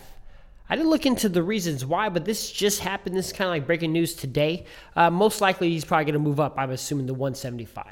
[0.70, 3.16] I didn't look into the reasons why, but this just happened.
[3.16, 4.66] This is kind of like breaking news today.
[4.96, 6.56] Uh, most likely, he's probably going to move up.
[6.58, 7.86] I'm assuming the 175.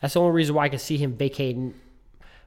[0.00, 1.74] That's the only reason why I can see him vacating.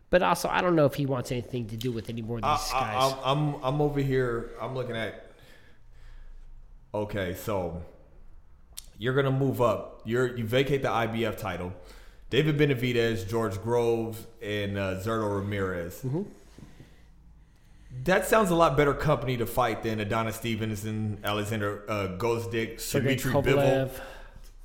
[0.10, 2.44] But also, I don't know if he wants anything to do with any more of
[2.44, 3.14] these I, guys.
[3.14, 4.52] I, I'm I'm over here.
[4.62, 5.32] I'm looking at.
[6.94, 7.82] Okay, so
[9.00, 10.02] you're gonna move up.
[10.06, 11.74] You're you vacate the IBF title.
[12.30, 16.02] David Benavidez, George Groves, and uh, Zurdo Ramirez.
[16.04, 16.24] Mm-hmm.
[18.06, 23.32] That sounds a lot better company to fight than Adonis Stevenson, Alexander uh, Gozdik, Dmitry
[23.32, 23.92] Bivol,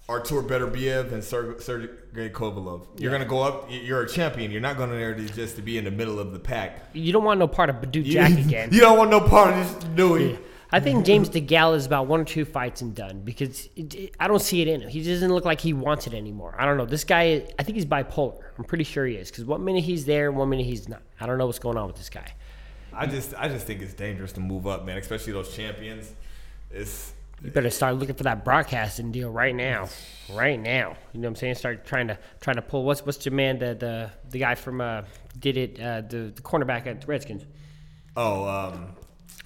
[0.09, 2.87] Artur Beterbiev, and Ser- Sergey Kovalev.
[2.99, 3.66] You're gonna go up.
[3.70, 4.51] You're a champion.
[4.51, 6.81] You're not going there to just to be in the middle of the pack.
[6.95, 8.70] You don't want no part of Badou Jack again.
[8.72, 10.39] you don't want no part of this Dewey.
[10.70, 14.14] I think James DeGale is about one or two fights and done because it, it-
[14.20, 14.89] I don't see it in him.
[14.89, 16.55] He doesn't look like he wants it anymore.
[16.59, 16.85] I don't know.
[16.87, 18.41] This guy, I think he's bipolar.
[18.59, 21.03] I'm pretty sure he is because one minute he's there, one minute he's not.
[21.20, 22.35] I don't know what's going on with this guy.
[22.99, 24.99] I just I just think it's dangerous to move up, man.
[24.99, 26.12] Especially those champions.
[26.70, 29.88] It's You better start looking for that broadcasting deal right now,
[30.32, 30.96] right now.
[31.12, 31.55] You know what I'm saying?
[31.55, 32.84] Start trying to trying to pull.
[32.84, 35.03] What's what's your man the the, the guy from uh,
[35.38, 37.46] did it uh, the the cornerback at the Redskins
[38.16, 38.96] Oh, um,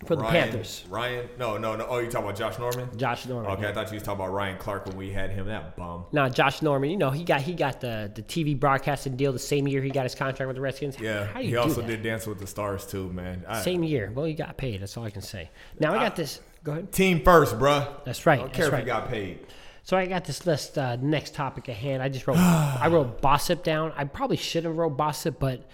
[0.05, 0.84] for the Ryan, Panthers?
[0.88, 1.28] Ryan?
[1.38, 1.86] No, no, no.
[1.88, 2.88] Oh, you talking about Josh Norman?
[2.97, 3.51] Josh Norman.
[3.53, 5.47] Okay, I thought you was talking about Ryan Clark when we had him.
[5.47, 6.07] That bum.
[6.12, 9.38] Now Josh Norman, you know he got he got the the TV broadcasting deal the
[9.38, 10.99] same year he got his contract with the Redskins.
[10.99, 11.86] Yeah, how do you he do also that?
[11.86, 13.45] did Dance with the Stars too, man.
[13.47, 14.11] I, Same year.
[14.14, 14.80] Well, he got paid.
[14.82, 15.51] That's all I can say.
[15.78, 16.40] Now I got this.
[16.64, 16.93] Go ahead.
[16.93, 18.05] Team first, bruh.
[18.05, 18.38] That's right.
[18.38, 18.82] I don't care That's if right.
[18.82, 19.40] he got paid.
[19.84, 20.78] So I got this list.
[20.78, 22.03] Uh, next topic at hand.
[22.03, 22.38] I just wrote.
[22.38, 23.93] I wrote Bossip down.
[23.97, 25.68] I probably should have wrote Bossip, but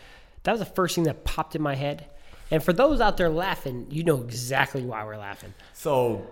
[0.45, 2.07] that was the first thing that popped in my head.
[2.51, 5.53] And for those out there laughing, you know exactly why we're laughing.
[5.75, 6.27] So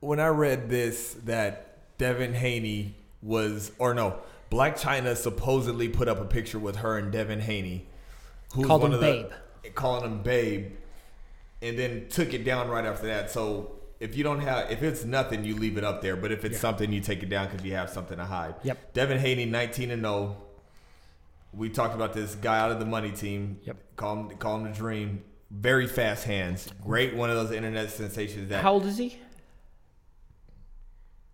[0.00, 4.18] when I read this, that Devin Haney was, or no,
[4.50, 7.86] Blac Chyna supposedly put up a picture with her and Devin Haney,
[8.54, 10.72] who's Called one him of the, calling him Babe,
[11.62, 13.30] and then took it down right after that.
[13.30, 16.16] So if you don't have, if it's nothing, you leave it up there.
[16.16, 18.56] But if it's something, you take it down because you have something to hide.
[18.64, 18.92] Yep.
[18.92, 20.36] Devin Haney, nineteen and zero.
[21.52, 23.58] We talked about this guy out of the money team.
[23.64, 23.76] Yep.
[23.96, 25.22] Call him, call him the Dream.
[25.50, 26.68] Very fast hands.
[26.82, 29.18] Great, one of those internet sensations that How old is he?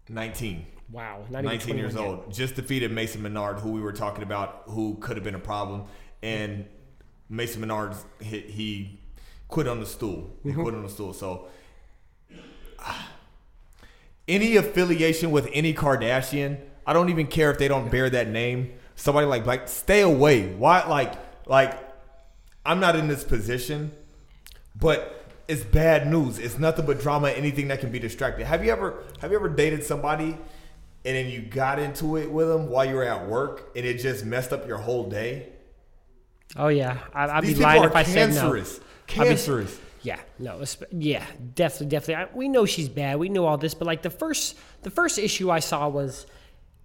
[0.08, 0.66] 19.
[0.90, 2.02] Wow, not 19 years yet.
[2.02, 2.32] old.
[2.32, 5.84] Just defeated Mason Menard, who we were talking about, who could have been a problem.
[6.22, 6.64] And
[7.28, 9.00] Mason Menard, he, he
[9.48, 10.30] quit on the stool.
[10.42, 10.62] He Mm-hmm.
[10.62, 11.12] quit on the stool.
[11.12, 11.48] So,
[14.28, 18.72] any affiliation with any Kardashian, I don't even care if they don't bear that name.
[18.98, 20.52] Somebody like like stay away.
[20.54, 21.14] Why like
[21.46, 21.78] like
[22.66, 23.92] I'm not in this position,
[24.74, 26.40] but it's bad news.
[26.40, 27.30] It's nothing but drama.
[27.30, 28.44] Anything that can be distracted.
[28.44, 30.36] Have you ever have you ever dated somebody
[31.04, 33.98] and then you got into it with them while you were at work and it
[33.98, 35.50] just messed up your whole day?
[36.56, 38.40] Oh yeah, I, I'd be lying if I said no.
[38.40, 38.78] cancerous.
[38.78, 39.78] Be- Cancerous.
[40.02, 41.24] Yeah, no, yeah,
[41.54, 42.24] definitely, definitely.
[42.24, 43.18] I, we know she's bad.
[43.18, 46.26] We know all this, but like the first, the first issue I saw was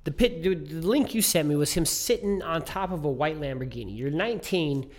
[0.04, 0.44] the pit.
[0.44, 3.98] The, link you sent me was him sitting on top of a white Lamborghini.
[3.98, 4.90] You're 19.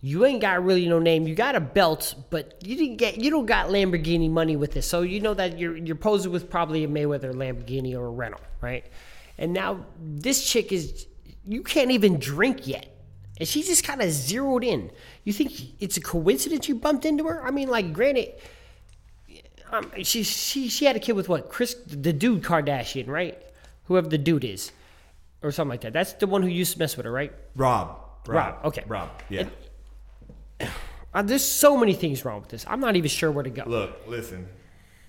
[0.00, 1.28] You ain't got really no name.
[1.28, 3.18] You got a belt, but you didn't get.
[3.18, 4.86] You don't got Lamborghini money with this.
[4.86, 8.40] So you know that you're you're posing with probably a Mayweather Lamborghini or a rental,
[8.60, 8.84] right?
[9.38, 11.06] And now this chick is.
[11.44, 12.86] You can't even drink yet.
[13.38, 14.92] And she just kind of zeroed in.
[15.24, 17.44] You think it's a coincidence you bumped into her?
[17.44, 18.34] I mean, like, granted,
[19.72, 21.48] um, she she she had a kid with what?
[21.48, 23.42] Chris, the dude Kardashian, right?
[23.84, 24.72] Whoever the dude is,
[25.42, 25.92] or something like that.
[25.92, 27.32] That's the one who used to mess with her, right?
[27.56, 27.98] Rob.
[28.26, 28.84] Rob, okay.
[28.86, 29.10] Rob.
[29.28, 29.48] Yeah.
[31.14, 32.64] Uh, there's so many things wrong with this.
[32.66, 33.64] I'm not even sure where to go.
[33.66, 34.48] Look, listen.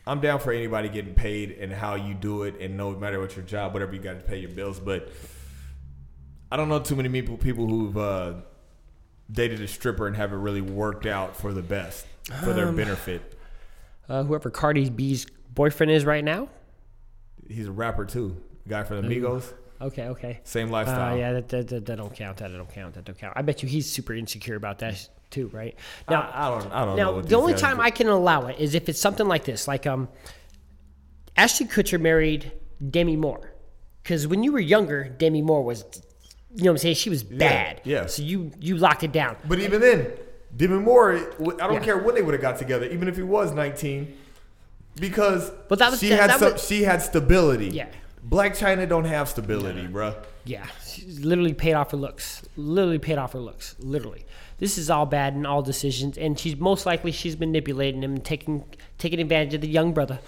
[0.06, 3.38] I'm down for anybody getting paid and how you do it, and no matter what
[3.38, 4.82] your job, whatever you got to pay your bills.
[4.82, 5.14] But
[6.52, 8.34] I don't know too many people people who've uh,
[9.32, 12.06] dated a stripper and haven't really worked out for the best
[12.44, 13.40] for their Um, benefit.
[14.10, 16.50] Uh, whoever Cardi B's boyfriend is right now.
[17.48, 18.36] He's a rapper too,
[18.68, 19.54] guy from the Migos.
[19.82, 20.40] Okay, okay.
[20.44, 21.18] Same Uh, lifestyle.
[21.18, 22.38] yeah, that, that, that, that don't count.
[22.38, 22.94] That don't count.
[22.94, 23.34] That don't count.
[23.36, 25.76] I bet you he's super insecure about that too, right?
[26.10, 26.72] Now, I, I don't.
[26.72, 27.16] I don't know.
[27.16, 27.82] Now, the only time do.
[27.84, 30.08] I can allow it is if it's something like this, like um,
[31.36, 32.52] Ashton Kutcher married
[32.90, 33.54] Demi Moore,
[34.02, 35.84] because when you were younger, Demi Moore was,
[36.56, 37.82] you know, what I'm saying she was bad.
[37.84, 38.06] yeah.
[38.06, 39.36] So you you locked it down.
[39.48, 40.12] But even then,
[40.56, 41.20] Demi Moore, I
[41.68, 41.80] don't Yeah.
[41.80, 44.16] care when they would have got together, even if he was 19,
[44.96, 47.70] because But that was- she that- had that some, was- she had stability.
[47.70, 47.88] Yeah.
[48.28, 50.16] Blac Chyna don't have stability, bruh.
[50.46, 52.44] Yeah, she literally paid off her looks.
[52.56, 53.76] Literally paid off her looks.
[53.80, 54.26] Literally,
[54.60, 58.24] this is all bad in all decisions, and she's most likely she's manipulating him, and
[58.26, 58.64] taking
[58.98, 60.20] taking advantage of the young brother.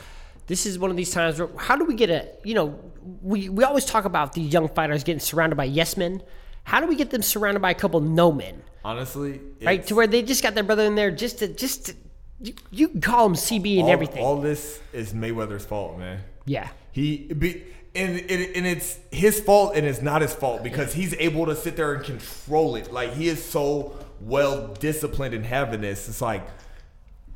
[0.48, 2.80] This is one of these times where how do we get a you know
[3.22, 6.22] we we always talk about the young fighters getting surrounded by yes men.
[6.66, 9.86] How do we get them surrounded by a couple no men, Honestly, right?
[9.88, 11.96] To where they just got their brother in there just to just to,
[12.42, 14.24] you, you can call him CB and all, everything.
[14.24, 16.22] All this is Mayweather's fault, man.
[16.46, 17.64] yeah, He be
[17.96, 21.56] and, and and it's his fault and it's not his fault because he's able to
[21.56, 22.92] sit there and control it.
[22.92, 26.08] Like he is so well disciplined in having this.
[26.10, 26.44] It's like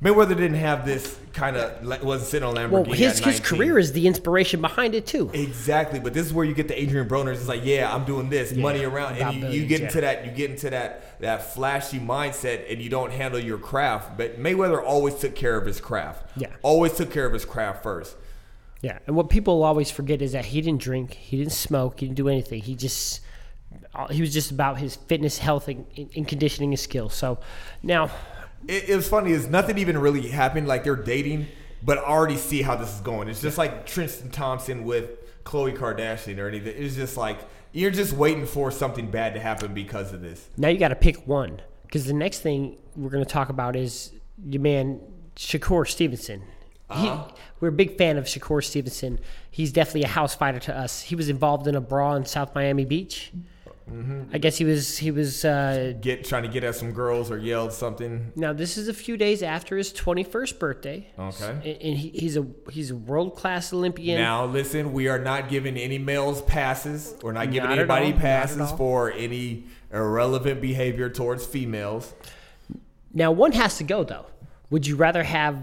[0.01, 2.71] Mayweather didn't have this kind of wasn't sitting on Lamborghini.
[2.71, 5.29] well, his his career is the inspiration behind it too.
[5.33, 7.33] Exactly, but this is where you get the Adrien Broners.
[7.33, 9.87] It's like, yeah, I'm doing this, money around, and you, you get yeah.
[9.87, 14.17] into that, you get into that that flashy mindset, and you don't handle your craft.
[14.17, 16.29] But Mayweather always took care of his craft.
[16.37, 16.47] Yeah.
[16.61, 18.15] always took care of his craft first.
[18.81, 22.05] Yeah, and what people always forget is that he didn't drink, he didn't smoke, he
[22.05, 22.61] didn't do anything.
[22.61, 23.21] He just
[23.93, 27.13] uh, he was just about his fitness, health, and, and conditioning his skills.
[27.13, 27.39] So
[27.83, 28.09] now,
[28.67, 30.67] It, it was funny is nothing even really happened.
[30.67, 31.47] Like they're dating,
[31.83, 33.27] but I already see how this is going.
[33.27, 36.73] It's just like Tristan Thompson with Khloe Kardashian or anything.
[36.77, 37.39] It's just like
[37.71, 40.49] you're just waiting for something bad to happen because of this.
[40.57, 43.75] now you got to pick one because the next thing we're going to talk about
[43.75, 44.11] is
[44.43, 44.99] your man
[45.35, 46.43] Shakur Stevenson.
[46.89, 47.25] Uh-huh.
[47.27, 49.19] He, we're a big fan of Shakur Stevenson.
[49.51, 51.01] He's definitely a house fighter to us.
[51.01, 53.31] He was involved in a brawl in South Miami Beach.
[53.91, 54.35] Mm-hmm.
[54.35, 57.39] I guess he was he was uh, Get trying to get at some girls or
[57.39, 58.31] yelled something.
[58.35, 61.07] now this is a few days after his 21st birthday.
[61.17, 61.49] Okay.
[61.49, 64.21] And, and he, he's a he's a world class Olympian.
[64.21, 67.15] Now listen, we are not giving any males passes.
[67.23, 72.13] We're not giving Not anybody all, passes for any irrelevant behavior towards females.
[73.13, 74.27] Now, one has to go though.
[74.69, 75.57] Would you rather have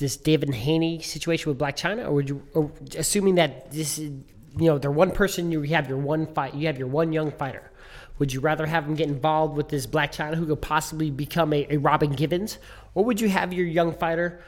[0.00, 4.10] this David Haney situation with Blac Chyna, or would you, or assuming that this is,
[4.58, 7.30] you know, they're one person, you have your one fight, you have your one young
[7.30, 7.70] fighter.
[8.18, 11.52] Would you rather have him get involved with this Blac Chyna who could possibly become
[11.52, 12.58] a, a Robin Givens,
[12.94, 14.40] or would you have your young fighter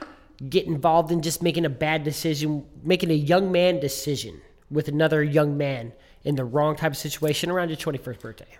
[0.48, 4.40] get involved in just making a bad decision, making a young man decision
[4.70, 5.92] with another young man
[6.24, 8.58] in the wrong type of situation around your 21st birthday?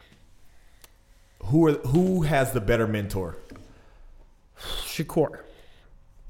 [1.47, 3.37] Who are who has the better mentor?
[4.59, 5.41] Shakur,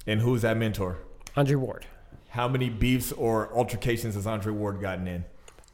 [0.06, 0.98] And who's that mentor?
[1.36, 1.86] Andre Ward.
[2.30, 5.24] How many beefs or altercations has Andre Ward gotten in?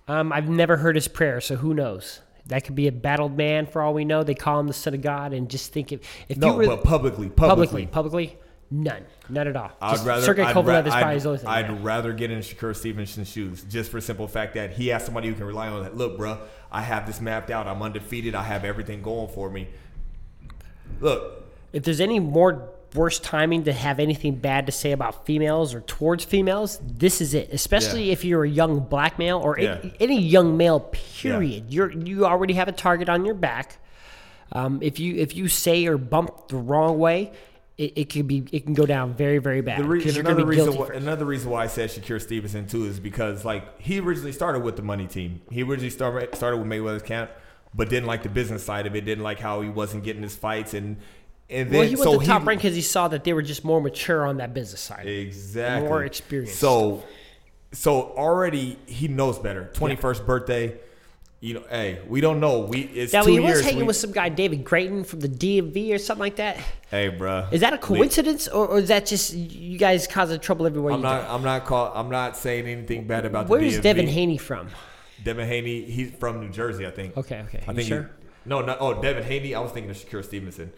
[0.07, 2.20] Um, I've never heard his prayer, so who knows?
[2.47, 4.22] That could be a battled man for all we know.
[4.22, 6.66] They call him the son of God, and just think if if No, you were
[6.76, 7.87] but publicly, publicly, publicly.
[8.33, 8.39] publicly,
[8.70, 9.70] none, none at all.
[9.83, 10.22] I'd Just rather.
[10.22, 11.49] Sergey I'd, Kovalev is probably his only thing.
[11.49, 15.29] I'd rather get in Shakur Stevenson's shoes, just for simple fact that he has somebody
[15.29, 15.83] who can rely on.
[15.83, 16.39] That look, bro,
[16.72, 17.66] I have this mapped out.
[17.66, 18.35] I'm undefeated.
[18.35, 19.68] I have everything going for me.
[21.01, 25.74] Look, If there's any more worse timing to have anything bad to say about females
[25.74, 27.51] or towards females, this is it.
[27.53, 28.12] Especially Yeah.
[28.12, 29.78] if you're a young black male or Yeah.
[29.82, 30.80] any, any young male.
[30.80, 31.66] Period.
[31.72, 33.78] You're you already have a target on your back.
[34.53, 37.32] Um, if you if you say or bump the wrong way,
[37.76, 39.84] it, it could be it can go down very very bad.
[39.84, 43.78] Re- another reason, why, another reason why I said Shakur Stevenson too is because like
[43.80, 45.43] he originally started with the money team.
[45.51, 47.30] He originally started started with Mayweather's camp,
[47.74, 49.05] but didn't like the business side of it.
[49.05, 50.97] Didn't like how he wasn't getting his fights, and
[51.51, 53.42] and then Well, he went so to top rank because he saw that they were
[53.42, 55.07] just more mature on that business side.
[55.07, 56.59] exactly more experienced.
[56.59, 57.03] So
[57.72, 59.70] so already he knows better.
[59.74, 60.76] Twenty first birthday.
[61.40, 62.61] You know, hey, we don't know.
[62.62, 63.64] We it's Now two he was years.
[63.64, 66.57] hanging we- with some guy, David Grayton from the DMV or something like that.
[66.90, 70.66] hey, bro, Is that a coincidence, or, or is that just you guys causing trouble
[70.66, 71.28] everywhere I'm you not.
[71.28, 71.34] go?
[71.34, 71.92] I'm not call.
[71.94, 73.82] I'm not saying anything bad about the Where is DMV.
[73.82, 74.68] Devin Haney from?
[75.22, 75.82] Devin Haney.
[75.84, 77.16] He's from New Jersey, I think.
[77.16, 77.59] Okay, okay.
[77.68, 78.11] I You think he- sure?
[78.44, 78.76] no, no.
[78.80, 79.55] Oh, Devin Haney.
[79.55, 80.72] I was thinking of Shakur Stevenson.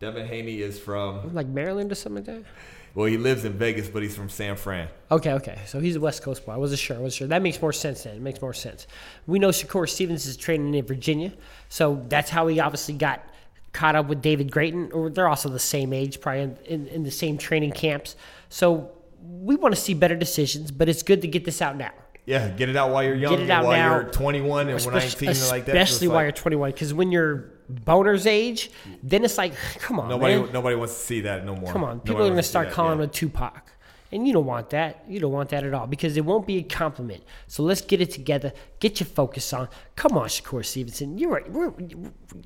[0.00, 1.34] Devin Haney is from.
[1.34, 2.50] Like Maryland or something like that?
[2.94, 4.88] Well, he lives in Vegas, but he's from San Fran.
[5.10, 5.58] Okay, okay.
[5.66, 6.52] So he's a West Coast boy.
[6.52, 6.96] I wasn't sure.
[6.96, 7.28] I wasn't sure.
[7.28, 8.16] That makes more sense then.
[8.16, 8.86] It makes more sense.
[9.26, 11.32] We know Shakur Stevens is training in Virginia,
[11.68, 13.24] so that's how he obviously got
[13.72, 14.90] caught up with David Grayton.
[14.92, 18.16] Or they're also the same age, probably in, in, in the same training camps.
[18.48, 18.90] So
[19.22, 21.92] we want to see better decisions, but it's good to get this out now.
[22.24, 23.32] Yeah, get it out while you're young.
[23.32, 23.94] Get it out while now.
[23.94, 25.76] you're 21 and 19 and like that.
[25.76, 28.70] Especially while like- you're 21, because when you're Broner's age,
[29.02, 30.52] then it's like, come on, nobody, man.
[30.52, 31.72] nobody wants to see that no more.
[31.72, 33.04] Come on, Nobody people are going to start that, calling yeah.
[33.04, 33.72] him a Tupac.
[34.10, 35.04] And you don't want that.
[35.06, 37.22] You don't want that at all because it won't be a compliment.
[37.46, 38.54] So let's get it together.
[38.80, 39.68] Get your focus on.
[39.96, 41.18] Come on, Shakur Stevenson.
[41.18, 41.74] You're a, we're,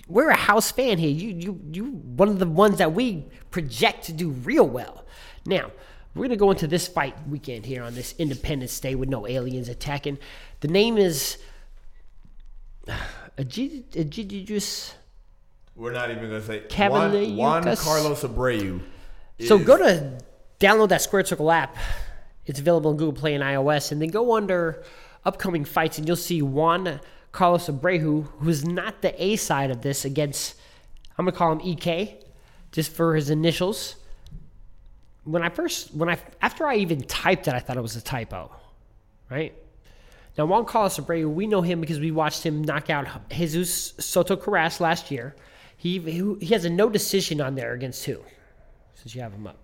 [0.08, 1.10] we're a house fan here.
[1.10, 5.04] You you you one of the ones that we project to do real well.
[5.46, 5.70] Now
[6.16, 9.68] we're gonna go into this fight weekend here on this Independence Day with no aliens
[9.68, 10.18] attacking.
[10.60, 11.38] The name is
[13.38, 14.94] Agidius.
[15.74, 18.82] We're not even gonna say Juan, Juan Carlos Abreu.
[19.40, 20.18] So go to
[20.60, 21.76] download that Squared Circle app.
[22.44, 24.84] It's available in Google Play and iOS, and then go under
[25.24, 27.00] upcoming fights, and you'll see Juan
[27.30, 30.56] Carlos Abreu, who's not the A side of this against.
[31.16, 32.18] I'm gonna call him EK,
[32.70, 33.96] just for his initials.
[35.24, 38.02] When I first, when I after I even typed it, I thought it was a
[38.02, 38.50] typo,
[39.30, 39.54] right?
[40.36, 44.36] Now Juan Carlos Abreu, we know him because we watched him knock out Jesus Soto
[44.36, 45.34] Karass last year.
[45.82, 45.98] He
[46.40, 48.18] he has a no decision on there against who?
[48.94, 49.56] Since you have him up,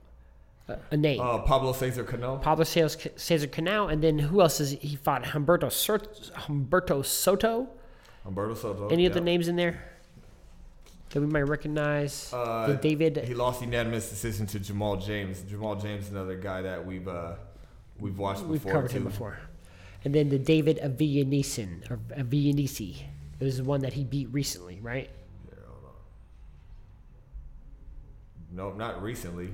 [0.67, 1.21] a, a name.
[1.21, 2.39] uh, Pablo Cesar Canal.
[2.39, 5.23] Pablo Cesar Cesar Canal, and then who else is he fought?
[5.23, 6.01] Humberto Sur-
[6.35, 7.69] Humberto Soto.
[8.27, 8.89] Humberto Soto.
[8.89, 9.11] Any yeah.
[9.11, 9.81] other names in there
[11.11, 12.33] that we might recognize?
[12.35, 13.19] Uh, the David.
[13.19, 15.43] He lost unanimous decision to Jamal James.
[15.43, 17.35] Jamal James, another guy that we've uh,
[18.01, 18.51] we've watched before.
[18.51, 18.97] We've before covered too.
[18.97, 19.39] him before.
[20.05, 23.05] And then the David Avillanisen or Avillanisi.
[23.39, 25.11] It was the one that he beat recently, right?
[28.53, 29.51] Nope, not recently.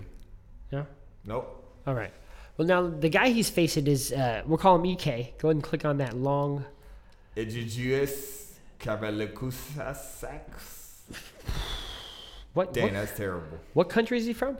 [0.72, 0.86] No.
[1.24, 1.64] Nope.
[1.86, 2.12] All right.
[2.56, 5.34] Well, now the guy he's facing is uh, we'll call him EK.
[5.38, 6.64] Go ahead and click on that long.
[7.36, 10.40] Egidius Cavalicusasax.
[12.52, 12.72] What?
[12.72, 13.58] Dang, What, that's terrible.
[13.72, 14.56] what country is he from?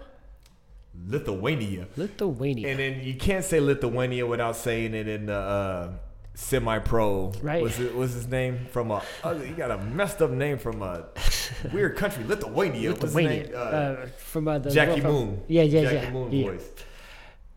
[1.09, 1.87] Lithuania.
[1.97, 2.69] Lithuania.
[2.69, 5.91] And then you can't say Lithuania without saying it in the uh,
[6.35, 7.33] semi-pro.
[7.43, 7.63] Right.
[7.63, 9.03] What's, it, what's his name from a?
[9.23, 11.07] Uh, you got a messed up name from a
[11.73, 12.91] weird country, Lithuania.
[12.91, 13.43] Lithuania.
[13.47, 13.53] name?
[13.55, 15.43] Uh, Uh, from uh, the Jackie from- Moon.
[15.49, 16.11] Yeah, yeah, Jackie yeah.
[16.11, 16.51] Moon yeah.
[16.51, 16.71] voice.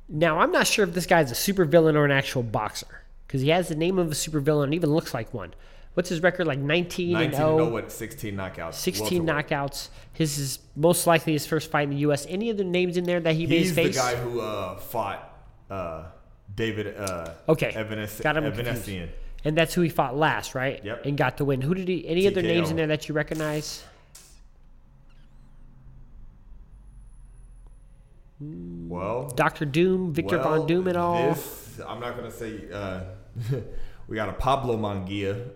[0.09, 3.49] Now, I'm not sure if this guy's a supervillain or an actual boxer because he
[3.49, 5.53] has the name of a supervillain and even looks like one.
[5.95, 6.45] What's his record?
[6.45, 8.75] Like 19, 19 and to know what 16 knockouts.
[8.75, 9.47] 16 welterweight.
[9.47, 9.89] knockouts.
[10.13, 12.25] His is most likely his first fight in the U.S.
[12.29, 15.33] Any other names in there that he made his He's the guy who uh, fought
[15.71, 16.03] uh,
[16.57, 19.07] David uh, Okay, Evanes- got him Evanesian.
[19.45, 20.83] and that's who he fought last, right?
[20.83, 21.05] Yep.
[21.05, 21.61] And got the win.
[21.61, 22.05] Who did he?
[22.05, 23.83] Any other names in there that you recognize?
[28.39, 31.33] Well, Doctor Doom, Victor well, Von Doom, at all?
[31.33, 32.61] This, I'm not gonna say.
[32.71, 33.01] Uh,
[34.07, 35.49] we got a Pablo Manguia.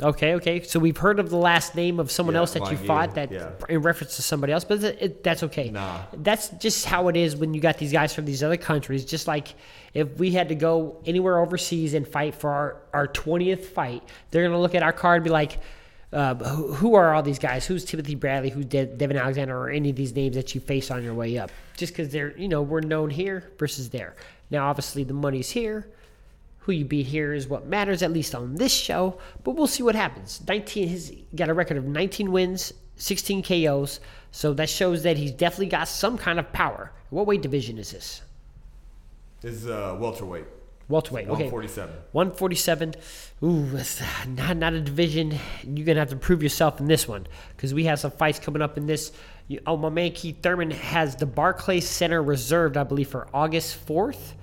[0.00, 0.62] Okay, okay.
[0.62, 3.30] So we've heard of the last name of someone Yeah, else that you fought that
[3.30, 3.50] yeah.
[3.68, 5.70] in reference to somebody else, but it, that's okay.
[5.70, 6.00] Nah.
[6.14, 9.04] That's just how it is when you got these guys from these other countries.
[9.04, 9.54] Just like
[9.92, 14.42] if we had to go anywhere overseas and fight for our, our 20th fight, they're
[14.42, 15.58] going to look at our card and be like,
[16.10, 17.66] uh, who, who are all these guys?
[17.66, 18.48] Who's Timothy Bradley?
[18.48, 19.54] Who's De- Devon Alexander?
[19.54, 21.50] Or any of these names that you face on your way up?
[21.76, 24.16] Just because they're, you know, we're known here versus there.
[24.50, 25.90] Now, obviously, the money's here.
[26.68, 29.16] Who you beat here is what matters, at least on this show.
[29.42, 30.42] But we'll see what happens.
[30.46, 34.00] 19, he's got a record of 19 wins, 16 KOs.
[34.32, 36.92] So that shows that he's definitely got some kind of power.
[37.08, 38.20] What weight division is this?
[39.40, 40.44] This is uh, welterweight,
[40.90, 41.28] Welterweight.
[41.28, 41.44] Okay.
[41.44, 41.94] 147.
[42.12, 42.94] 147.
[43.44, 45.38] Ooh, that's not, not a division.
[45.62, 48.38] You're going to have to prove yourself in this one because we have some fights
[48.38, 49.10] coming up in this.
[49.46, 53.86] You, oh, my man Keith Thurman has the Barclays Center reserved, I believe, for August
[53.86, 54.34] 4th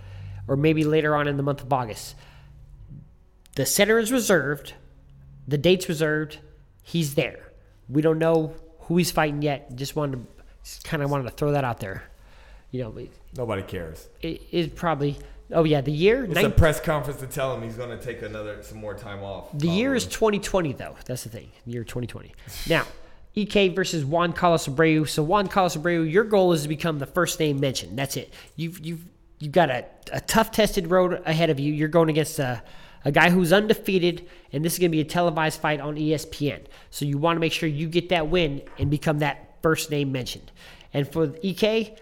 [0.48, 2.16] or maybe later on in the month of August.
[3.56, 4.74] The center is reserved,
[5.48, 6.39] the date's reserved.
[6.84, 7.52] He's there.
[7.89, 9.76] We don't know who he's fighting yet.
[9.76, 12.04] Just wanted to, just kind of wanted to throw that out there.
[12.72, 14.08] You know, Nobody cares.
[14.22, 15.18] it, it probably.
[15.52, 16.26] Oh yeah, the year.
[16.26, 19.24] It's nine- a press conference to tell him he's gonna take another some more time
[19.24, 19.50] off.
[19.58, 20.96] The year is 2020, though.
[21.06, 21.50] That's the thing.
[21.66, 22.34] The year 2020.
[22.68, 22.86] Now,
[23.36, 25.08] EK versus Juan Carlos Abreu.
[25.08, 27.98] So Juan Carlos Abreu, your goal is to become the first name mentioned.
[27.98, 28.34] That's it.
[28.56, 29.06] You've you've
[29.39, 31.73] you've got a, a tough tested road ahead of you.
[31.73, 32.63] You're going against a
[33.05, 36.65] a guy who's undefeated, and this is going to be a televised fight on ESPN.
[36.89, 40.11] So you want to make sure you get that win and become that first name
[40.11, 40.51] mentioned.
[40.91, 41.95] And for EK,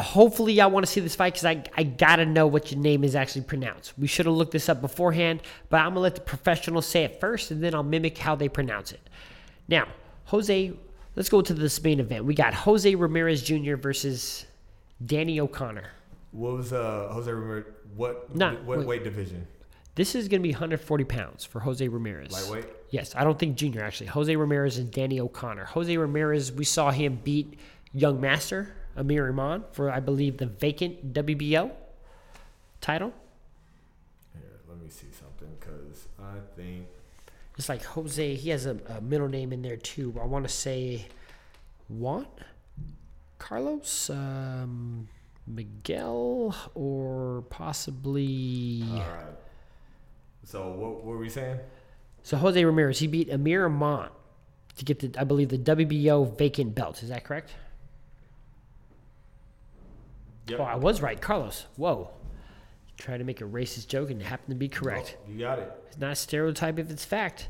[0.00, 3.04] hopefully I want to see this fight because I, I gotta know what your name
[3.04, 3.96] is actually pronounced.
[3.96, 7.20] We should have looked this up beforehand, but I'm gonna let the professionals say it
[7.20, 9.00] first and then I'll mimic how they pronounce it.
[9.68, 9.86] Now,
[10.24, 10.72] Jose,
[11.14, 12.24] let's go to this main event.
[12.24, 13.76] We got Jose Ramirez Jr.
[13.76, 14.46] versus
[15.04, 15.90] Danny O'Connor.
[16.32, 17.64] What was uh Jose Ramirez?
[17.96, 18.86] What Nah, what wait.
[18.86, 19.46] weight division?
[19.96, 22.32] This is gonna be 140 pounds for Jose Ramirez.
[22.32, 22.66] Lightweight.
[22.90, 24.06] Yes, I don't think junior actually.
[24.06, 25.64] Jose Ramirez and Danny O'Connor.
[25.66, 27.58] Jose Ramirez, we saw him beat
[27.92, 31.72] Young Master Amir Imam for I believe the vacant WBO
[32.80, 33.12] title.
[34.32, 36.86] Here, let me see something because I think
[37.58, 38.34] It's like Jose.
[38.36, 40.14] He has a, a middle name in there too.
[40.20, 41.06] I want to say
[41.88, 42.26] Juan
[43.38, 45.08] Carlos um,
[45.46, 48.84] Miguel or possibly.
[48.92, 49.36] all right.
[50.44, 51.58] So what, what were we saying?
[52.22, 52.98] So Jose Ramirez.
[52.98, 54.10] He beat Amir Imam
[54.76, 57.02] to get the I believe the WBO vacant belt.
[57.02, 57.52] Is that correct?
[60.48, 60.60] Yep.
[60.60, 61.66] Oh, I was right, Carlos.
[61.76, 62.10] Whoa.
[62.96, 65.16] Trying to make a racist joke and it happened to be oh, correct.
[65.18, 65.72] Oh, you got it.
[65.88, 67.48] It's not a stereotype if it's fact.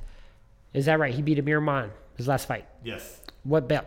[0.72, 1.12] Is that right?
[1.12, 2.66] He beat Amir Imam his last fight.
[2.84, 3.20] Yes.
[3.44, 3.86] What belt?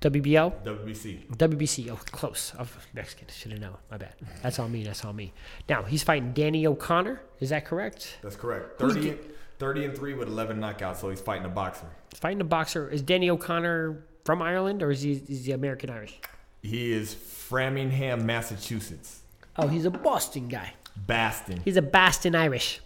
[0.00, 0.62] WBO?
[0.62, 1.26] WBC.
[1.36, 1.90] WBC.
[1.90, 2.52] Oh, close.
[2.58, 3.26] Oh, Mexican.
[3.28, 3.76] Should have known.
[3.90, 4.14] My bad.
[4.42, 4.84] That's on me.
[4.84, 5.32] That's on me.
[5.68, 7.20] Now, he's fighting Danny O'Connor.
[7.40, 8.18] Is that correct?
[8.22, 8.80] That's correct.
[8.80, 9.18] Who's 30,
[9.58, 10.98] 30 and three with 11 knockouts.
[10.98, 11.86] So he's fighting a boxer.
[12.10, 12.88] He's fighting a boxer.
[12.88, 16.20] Is Danny O'Connor from Ireland or is he, is he American Irish?
[16.62, 19.22] He is Framingham, Massachusetts.
[19.56, 20.74] Oh, he's a Boston guy.
[20.96, 21.60] Baston.
[21.64, 22.80] He's a Boston Irish.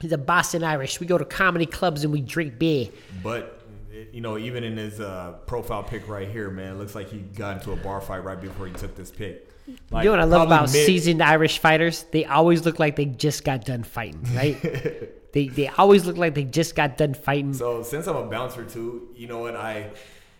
[0.00, 1.00] He's a Boston Irish.
[1.00, 2.88] We go to comedy clubs and we drink beer.
[3.22, 3.57] But
[3.98, 7.08] it- you know, even in his uh, profile pic right here, man, it looks like
[7.10, 9.48] he got into a bar fight right before he took this pick.
[9.90, 12.04] Like, you know what I love about mid- seasoned Irish fighters?
[12.10, 14.56] They always look like they just got done fighting, right?
[15.32, 17.52] they they always look like they just got done fighting.
[17.52, 19.90] So since I'm a bouncer too, you know what I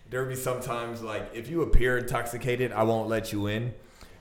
[0.09, 3.75] there be sometimes like if you appear intoxicated, I won't let you in.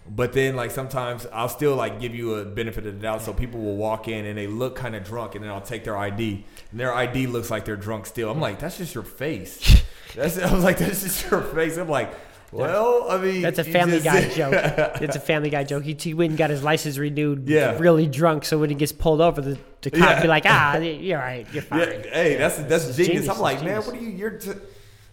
[0.09, 3.33] But then like sometimes I'll still like give you a benefit of the doubt, so
[3.33, 5.97] people will walk in and they look kind of drunk, and then I'll take their
[5.97, 8.31] ID, and their ID looks like they're drunk still.
[8.31, 9.83] I'm like, that's just your face.
[10.15, 11.77] That's I was like, that's just your face.
[11.77, 12.11] I'm like,
[12.53, 15.01] well, I mean, That's a Family just- Guy joke.
[15.01, 15.83] It's a Family Guy joke.
[15.83, 17.77] He, he went and got his license renewed, Yeah.
[17.77, 18.45] really drunk.
[18.45, 20.21] So when he gets pulled over, the, the cop Yeah.
[20.21, 23.07] be like, "Ah, you're all right, you're fine." Yeah, hey, that's that's genius.
[23.07, 24.09] genius, I'm like, man, what are you?
[24.09, 24.29] You're.
[24.39, 24.51] T-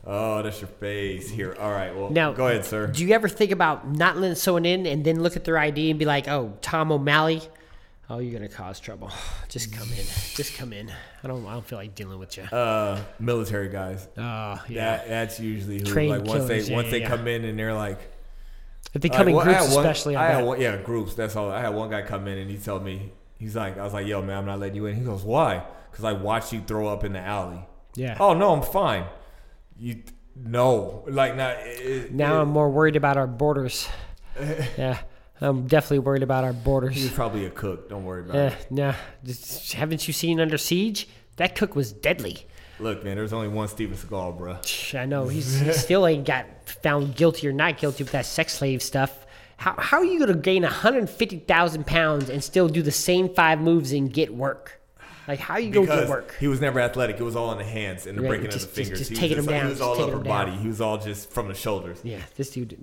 [0.06, 1.56] oh, that's your face here.
[1.58, 2.86] All right, well, Now, go ahead, sir.
[2.88, 5.90] Do you ever think about not letting someone in and then look at their ID
[5.90, 7.42] and be like, "Oh, Tom O'Malley"?
[8.10, 9.10] Oh, you're gonna cause trouble.
[9.48, 10.04] Just come in.
[10.34, 10.92] Just come in.
[11.22, 11.46] I don't.
[11.46, 12.42] I don't feel like dealing with you.
[12.44, 14.06] Uh, military guys.
[14.18, 14.96] Oh, yeah.
[14.96, 17.08] That that's usually who Trained like once killers, they yeah, once yeah, they yeah.
[17.08, 17.98] come in and they're like,
[18.92, 21.14] If they come in well, groups, one- especially, I I had one, yeah, groups.
[21.14, 21.50] That's all.
[21.50, 24.06] I had one guy come in and he told me, he's like, I was like,
[24.06, 24.96] yo, man, I'm not letting you in.
[24.96, 25.64] He goes, why?
[25.90, 27.60] Because I watched you throw up in the alley.
[27.94, 28.16] Yeah.
[28.20, 29.04] Oh no, I'm fine.
[29.78, 30.02] You
[30.36, 31.50] no, like now.
[31.58, 33.88] It, Now it- I'm more worried about our borders.
[34.78, 34.98] yeah,
[35.40, 36.94] I'm definitely worried about our borders.
[36.94, 37.16] He's borders.
[37.16, 37.88] probably a cook.
[37.88, 38.70] Don't worry about Yeah, it.
[38.70, 38.94] nah.
[39.24, 41.08] Just- haven't you seen Under Siege?
[41.36, 42.46] That cook was deadly.
[42.80, 44.56] Look, man, there's only one Steven Seagal, bro.
[45.00, 46.46] I know he's, he still ain't got
[46.82, 49.26] found guilty or not guilty with that sex slave stuff.
[49.56, 53.92] How, how are you gonna gain 150,000 pounds and still do the same five moves
[53.92, 54.80] and get work?
[55.26, 56.34] Like how you get Because work?
[56.38, 57.18] he was never athletic.
[57.18, 58.98] It was all in the hands and the Right, breaking just- of the fingers.
[58.98, 60.52] just he taking was him down, He was all upper body.
[60.52, 61.98] He was all just from the shoulders.
[62.02, 62.76] Yeah, this dude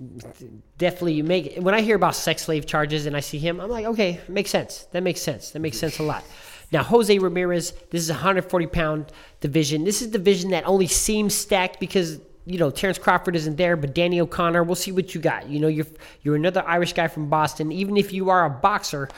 [0.78, 3.70] definitely you make when I hear about sex slave charges and I see him, I'm
[3.70, 4.86] like, okay, makes sense.
[4.92, 5.50] That makes sense.
[5.50, 6.24] That makes sense a lot.
[6.72, 9.84] Now Jose Ramirez, this is a 140 pound division.
[9.84, 13.76] This is a division that only seems stacked because you know Terrence Crawford isn't there,
[13.76, 14.64] but Danny O'Connor.
[14.64, 15.48] We'll see what you got.
[15.48, 15.86] You know, you're
[16.22, 17.70] you're another Irish guy from Boston.
[17.70, 19.08] Even if you are a boxer,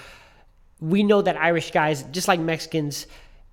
[0.90, 3.06] we know that Irish guys, just like Mexicans,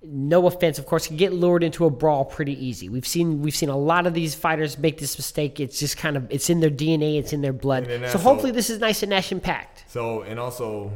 [0.04, 2.90] no offense, of course, can get lured into a brawl pretty easy.
[2.90, 5.60] We've seen we've seen a lot of these fighters make this mistake.
[5.60, 7.88] It's just kind of it's in their DNA, it's in their blood.
[8.12, 9.86] So hopefully this is nice and action packed.
[9.88, 10.92] So and also,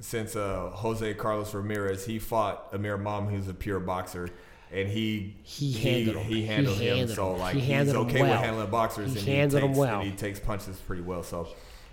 [0.00, 4.28] since uh, Jose Carlos Ramirez, he fought Amir Mom, who's a pure boxer,
[4.70, 6.24] and he He handled him.
[6.26, 6.96] he He handled him.
[6.98, 9.72] handled So like He he's him okay with handling boxers, He and handled he him
[9.72, 10.00] takes, well.
[10.00, 11.22] and he takes punches pretty well.
[11.22, 11.48] So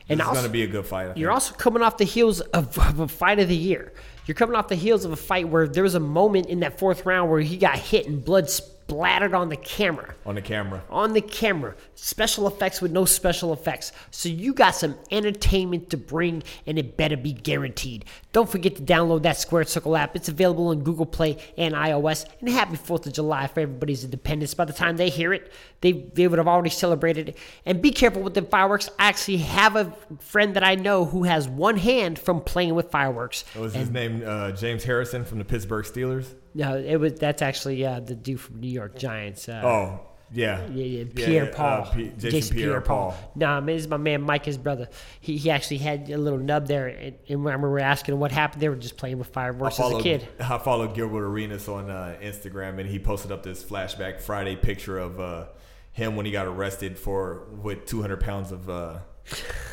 [0.09, 1.09] this And is also- going to be a good fight.
[1.09, 3.93] I You're also coming off the heels of, of a fight of the year.
[4.25, 6.77] You're coming off the heels of a fight where there was a moment in that
[6.79, 8.49] fourth round where he got hit and blood
[8.89, 10.15] splattered on the camera.
[10.25, 10.81] on the camera.
[10.89, 11.75] on the camera.
[11.95, 13.91] Special effects with no special effects.
[14.11, 18.05] So you got some entertainment to bring, and it better be guaranteed.
[18.31, 20.15] Don't forget to download that Squared Circle app.
[20.15, 22.25] It's available on Google Play and iOS.
[22.39, 24.53] And happy 4th of July for everybody's independence.
[24.53, 27.37] By the time they hear it, they, they would have already celebrated it.
[27.65, 28.89] And be careful with the fireworks.
[28.99, 32.91] I actually have a friend that I know who has one hand from playing with
[32.91, 33.43] fireworks.
[33.53, 34.23] What was his name?
[34.25, 36.33] Uh, James Harrison from the Pittsburgh Steelers.
[36.59, 39.47] No, it was that's actually uh, the dude from New York Giants.
[39.47, 39.99] Uh, Oh
[40.31, 43.15] yeah, Yeah, yeah, Pierre yeah, Paul, uh, P- Jason, Pierre, Paul.
[43.33, 44.89] Nah, man, this is my man Mike, his brother.
[45.21, 48.61] He, he actually had a little nub there, and, and I remember asking what happened,
[48.61, 50.27] they were just playing with I fireworks as a kid.
[50.39, 54.99] I followed Gilbert Arenas on uh, Instagram, and he posted up this flashback Friday picture
[54.99, 55.45] of uh,
[55.93, 58.69] him when he got arrested for with 200 pounds of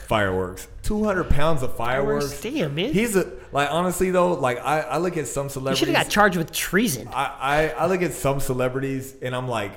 [0.09, 0.69] fireworks.
[0.83, 2.41] 200 pounds of fireworks.
[2.41, 2.93] Damn, man.
[2.93, 5.89] He's a like honestly though, like I, I look at some He should celebrities.
[5.89, 7.09] have got charged with treason.
[7.09, 9.73] I, I I look at some celebrities, and I'm like.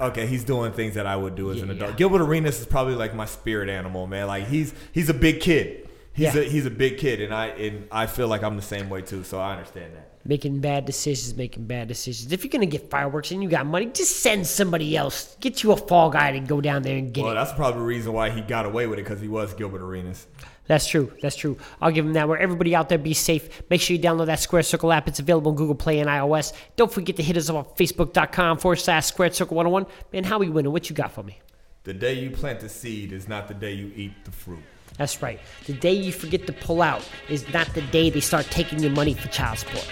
[0.00, 1.74] Okay, he's doing things that I would do as an Yeah.
[1.74, 1.96] adult.
[1.96, 4.26] Gilbert Arenas is probably like my spirit animal, man.
[4.26, 5.88] Like he's he's a big kid.
[6.12, 6.40] He's Yeah.
[6.40, 9.02] a he's a big kid, and I and I feel like I'm the same way
[9.02, 9.22] too.
[9.22, 10.11] So I understand that.
[10.24, 12.32] Making bad decisions, making bad decisions.
[12.32, 15.36] If you're gonna get fireworks and you got money, just send somebody else.
[15.40, 17.34] Get you a fall guy to go down there and get Well, it.
[17.34, 20.26] that's probably the reason why he got away with it because he was Gilbert Arenas.
[20.68, 21.12] That's true.
[21.20, 21.58] That's true.
[21.80, 22.28] I'll give him that.
[22.28, 23.62] Where everybody out there be safe.
[23.68, 25.08] Make sure you download that Square Circle app.
[25.08, 26.52] It's available on Google Play and iOS.
[26.76, 29.86] Don't forget to hit us up on Facebook.com forward slash Squared Circle 101.
[30.12, 30.70] Man, how we winning?
[30.70, 31.40] What you got for me?
[31.82, 34.62] The day you plant the seed is not the day you eat the fruit.
[34.98, 35.40] That's right.
[35.66, 38.92] The day you forget to pull out is not the day they start taking your
[38.92, 39.88] money for child support.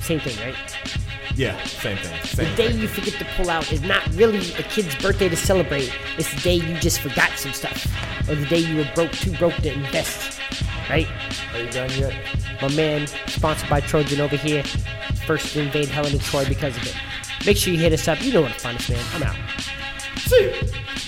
[0.00, 0.56] Same thing, right?
[1.34, 2.46] Yeah, same thing.
[2.46, 2.80] The day thing.
[2.80, 5.92] you forget to pull out is not really a kid's birthday to celebrate.
[6.16, 7.86] It's the day you just forgot some stuff.
[8.28, 10.40] Or the day you were broke, too broke to invest.
[10.88, 11.08] Right?
[11.52, 12.14] Are you done yet?
[12.62, 14.62] My man, sponsored by Trojan over here.
[15.26, 16.94] First to invade Helen and Troy because of it.
[17.44, 18.22] Make sure you hit us up.
[18.22, 19.04] You know where to find us, man.
[19.14, 19.36] I'm out.
[20.18, 21.05] See.